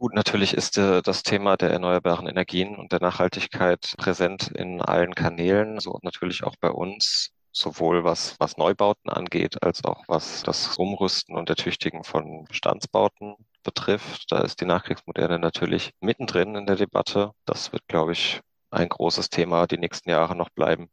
Gut, 0.00 0.14
natürlich 0.14 0.54
ist 0.54 0.78
äh, 0.78 1.02
das 1.02 1.22
Thema 1.22 1.58
der 1.58 1.70
erneuerbaren 1.72 2.26
Energien 2.26 2.74
und 2.76 2.90
der 2.90 3.00
Nachhaltigkeit 3.00 3.92
präsent 3.98 4.48
in 4.48 4.80
allen 4.80 5.14
Kanälen, 5.14 5.78
so 5.78 5.98
natürlich 6.02 6.42
auch 6.42 6.56
bei 6.58 6.70
uns, 6.70 7.32
sowohl 7.52 8.02
was, 8.02 8.34
was 8.40 8.56
Neubauten 8.56 9.10
angeht, 9.10 9.62
als 9.62 9.84
auch 9.84 10.02
was 10.08 10.42
das 10.42 10.78
Umrüsten 10.78 11.36
und 11.36 11.50
Ertüchtigen 11.50 12.02
von 12.02 12.44
Bestandsbauten 12.44 13.34
betrifft. 13.62 14.24
Da 14.32 14.40
ist 14.40 14.62
die 14.62 14.64
Nachkriegsmoderne 14.64 15.38
natürlich 15.38 15.92
mittendrin 16.00 16.54
in 16.54 16.64
der 16.64 16.76
Debatte. 16.76 17.32
Das 17.44 17.70
wird, 17.72 17.86
glaube 17.86 18.12
ich, 18.12 18.40
ein 18.70 18.88
großes 18.88 19.28
Thema 19.28 19.66
die 19.66 19.76
nächsten 19.76 20.08
Jahre 20.08 20.34
noch 20.34 20.48
bleiben 20.48 20.88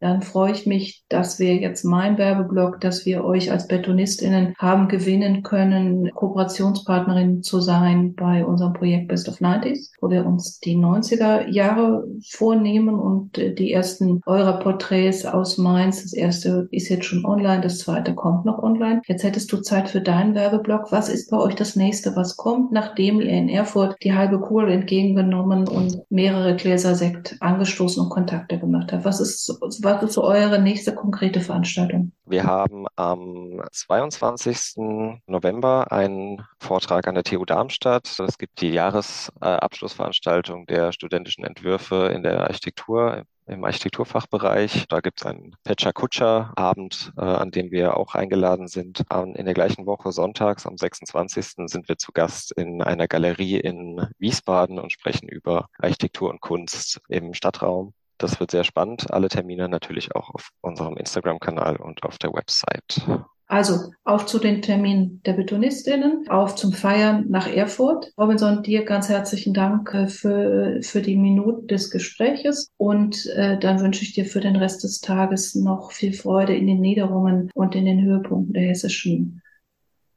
dann 0.00 0.22
freue 0.22 0.52
ich 0.52 0.66
mich, 0.66 1.04
dass 1.08 1.38
wir 1.38 1.56
jetzt 1.56 1.84
mein 1.84 2.18
Werbeblock, 2.18 2.80
dass 2.80 3.06
wir 3.06 3.24
euch 3.24 3.50
als 3.50 3.66
BetonistInnen 3.66 4.54
haben 4.58 4.88
gewinnen 4.88 5.42
können, 5.42 6.10
Kooperationspartnerin 6.14 7.42
zu 7.42 7.60
sein 7.60 8.14
bei 8.14 8.44
unserem 8.44 8.74
Projekt 8.74 9.08
Best 9.08 9.28
of 9.28 9.40
90s, 9.40 9.90
wo 10.00 10.10
wir 10.10 10.26
uns 10.26 10.60
die 10.60 10.76
90er 10.76 11.48
Jahre 11.48 12.06
vornehmen 12.30 12.94
und 12.94 13.38
äh, 13.38 13.54
die 13.54 13.72
ersten 13.72 14.20
eurer 14.26 14.58
Porträts 14.58 15.24
aus 15.24 15.58
Mainz, 15.58 16.02
das 16.02 16.12
erste 16.12 16.68
ist 16.70 16.88
jetzt 16.88 17.06
schon 17.06 17.24
online, 17.24 17.62
das 17.62 17.78
zweite 17.78 18.14
kommt 18.14 18.44
noch 18.44 18.62
online. 18.62 19.00
Jetzt 19.06 19.24
hättest 19.24 19.50
du 19.52 19.58
Zeit 19.58 19.88
für 19.88 20.00
deinen 20.00 20.34
Werbeblock. 20.34 20.92
Was 20.92 21.08
ist 21.08 21.30
bei 21.30 21.38
euch 21.38 21.54
das 21.54 21.76
nächste, 21.76 22.14
was 22.16 22.36
kommt, 22.36 22.72
nachdem 22.72 23.20
ihr 23.20 23.30
in 23.30 23.48
Erfurt 23.48 23.96
die 24.02 24.14
halbe 24.14 24.40
Kohle 24.40 24.72
entgegengenommen 24.72 25.68
und 25.68 26.02
mehrere 26.10 26.56
Gläser 26.56 26.94
Sekt 26.94 27.36
angestoßen 27.40 28.02
und 28.02 28.10
Kontakte 28.10 28.58
gemacht 28.58 28.92
habt? 28.92 29.04
Was 29.04 29.20
ist, 29.20 29.56
was 29.86 30.02
ist 30.02 30.18
eure 30.18 30.58
nächste 30.58 30.94
konkrete 30.94 31.40
Veranstaltung? 31.40 32.10
Wir 32.24 32.42
haben 32.42 32.86
am 32.96 33.62
22. 33.70 35.20
November 35.26 35.92
einen 35.92 36.44
Vortrag 36.58 37.06
an 37.06 37.14
der 37.14 37.22
TU 37.22 37.44
Darmstadt. 37.44 38.18
Es 38.18 38.36
gibt 38.36 38.60
die 38.60 38.70
Jahresabschlussveranstaltung 38.70 40.66
der 40.66 40.92
studentischen 40.92 41.44
Entwürfe 41.44 42.10
in 42.12 42.24
der 42.24 42.42
Architektur 42.42 43.22
im 43.46 43.64
Architekturfachbereich. 43.64 44.86
Da 44.88 44.98
gibt 44.98 45.20
es 45.20 45.26
einen 45.26 45.54
Pecha 45.62 45.92
Kutscher 45.92 46.52
Abend, 46.56 47.12
äh, 47.16 47.20
an 47.20 47.52
dem 47.52 47.70
wir 47.70 47.96
auch 47.96 48.16
eingeladen 48.16 48.66
sind. 48.66 49.04
in 49.08 49.44
der 49.44 49.54
gleichen 49.54 49.86
Woche 49.86 50.10
sonntags 50.10 50.66
am 50.66 50.76
26. 50.76 51.68
sind 51.68 51.88
wir 51.88 51.96
zu 51.96 52.10
Gast 52.10 52.50
in 52.50 52.82
einer 52.82 53.06
Galerie 53.06 53.60
in 53.60 54.04
Wiesbaden 54.18 54.80
und 54.80 54.90
sprechen 54.90 55.28
über 55.28 55.68
Architektur 55.78 56.28
und 56.30 56.40
Kunst 56.40 57.00
im 57.08 57.34
Stadtraum. 57.34 57.94
Das 58.18 58.40
wird 58.40 58.50
sehr 58.50 58.64
spannend. 58.64 59.10
Alle 59.12 59.28
Termine 59.28 59.68
natürlich 59.68 60.14
auch 60.14 60.30
auf 60.30 60.50
unserem 60.62 60.96
Instagram-Kanal 60.96 61.76
und 61.76 62.02
auf 62.02 62.18
der 62.18 62.32
Website. 62.32 63.06
Also 63.48 63.92
auf 64.02 64.26
zu 64.26 64.40
den 64.40 64.60
Terminen 64.60 65.22
der 65.24 65.34
Betonistinnen, 65.34 66.28
auf 66.28 66.56
zum 66.56 66.72
Feiern 66.72 67.26
nach 67.28 67.46
Erfurt. 67.46 68.12
Robinson, 68.18 68.64
dir 68.64 68.84
ganz 68.84 69.08
herzlichen 69.08 69.54
Dank 69.54 69.94
äh, 69.94 70.08
für, 70.08 70.80
für 70.82 71.00
die 71.00 71.16
Minuten 71.16 71.68
des 71.68 71.90
Gespräches 71.90 72.72
und 72.76 73.26
äh, 73.36 73.56
dann 73.58 73.80
wünsche 73.80 74.02
ich 74.02 74.14
dir 74.14 74.24
für 74.24 74.40
den 74.40 74.56
Rest 74.56 74.82
des 74.82 75.00
Tages 75.00 75.54
noch 75.54 75.92
viel 75.92 76.12
Freude 76.12 76.56
in 76.56 76.66
den 76.66 76.80
Niederungen 76.80 77.50
und 77.54 77.76
in 77.76 77.84
den 77.84 78.02
Höhepunkten 78.02 78.54
der 78.54 78.64
hessischen 78.64 79.42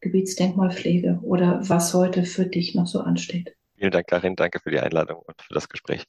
Gebietsdenkmalpflege 0.02 1.20
oder 1.22 1.60
was 1.62 1.94
heute 1.94 2.24
für 2.24 2.46
dich 2.46 2.74
noch 2.74 2.88
so 2.88 3.02
ansteht. 3.02 3.56
Vielen 3.76 3.92
Dank, 3.92 4.08
Karin. 4.08 4.36
Danke 4.36 4.60
für 4.60 4.72
die 4.72 4.80
Einladung 4.80 5.20
und 5.20 5.40
für 5.40 5.54
das 5.54 5.70
Gespräch. 5.70 6.06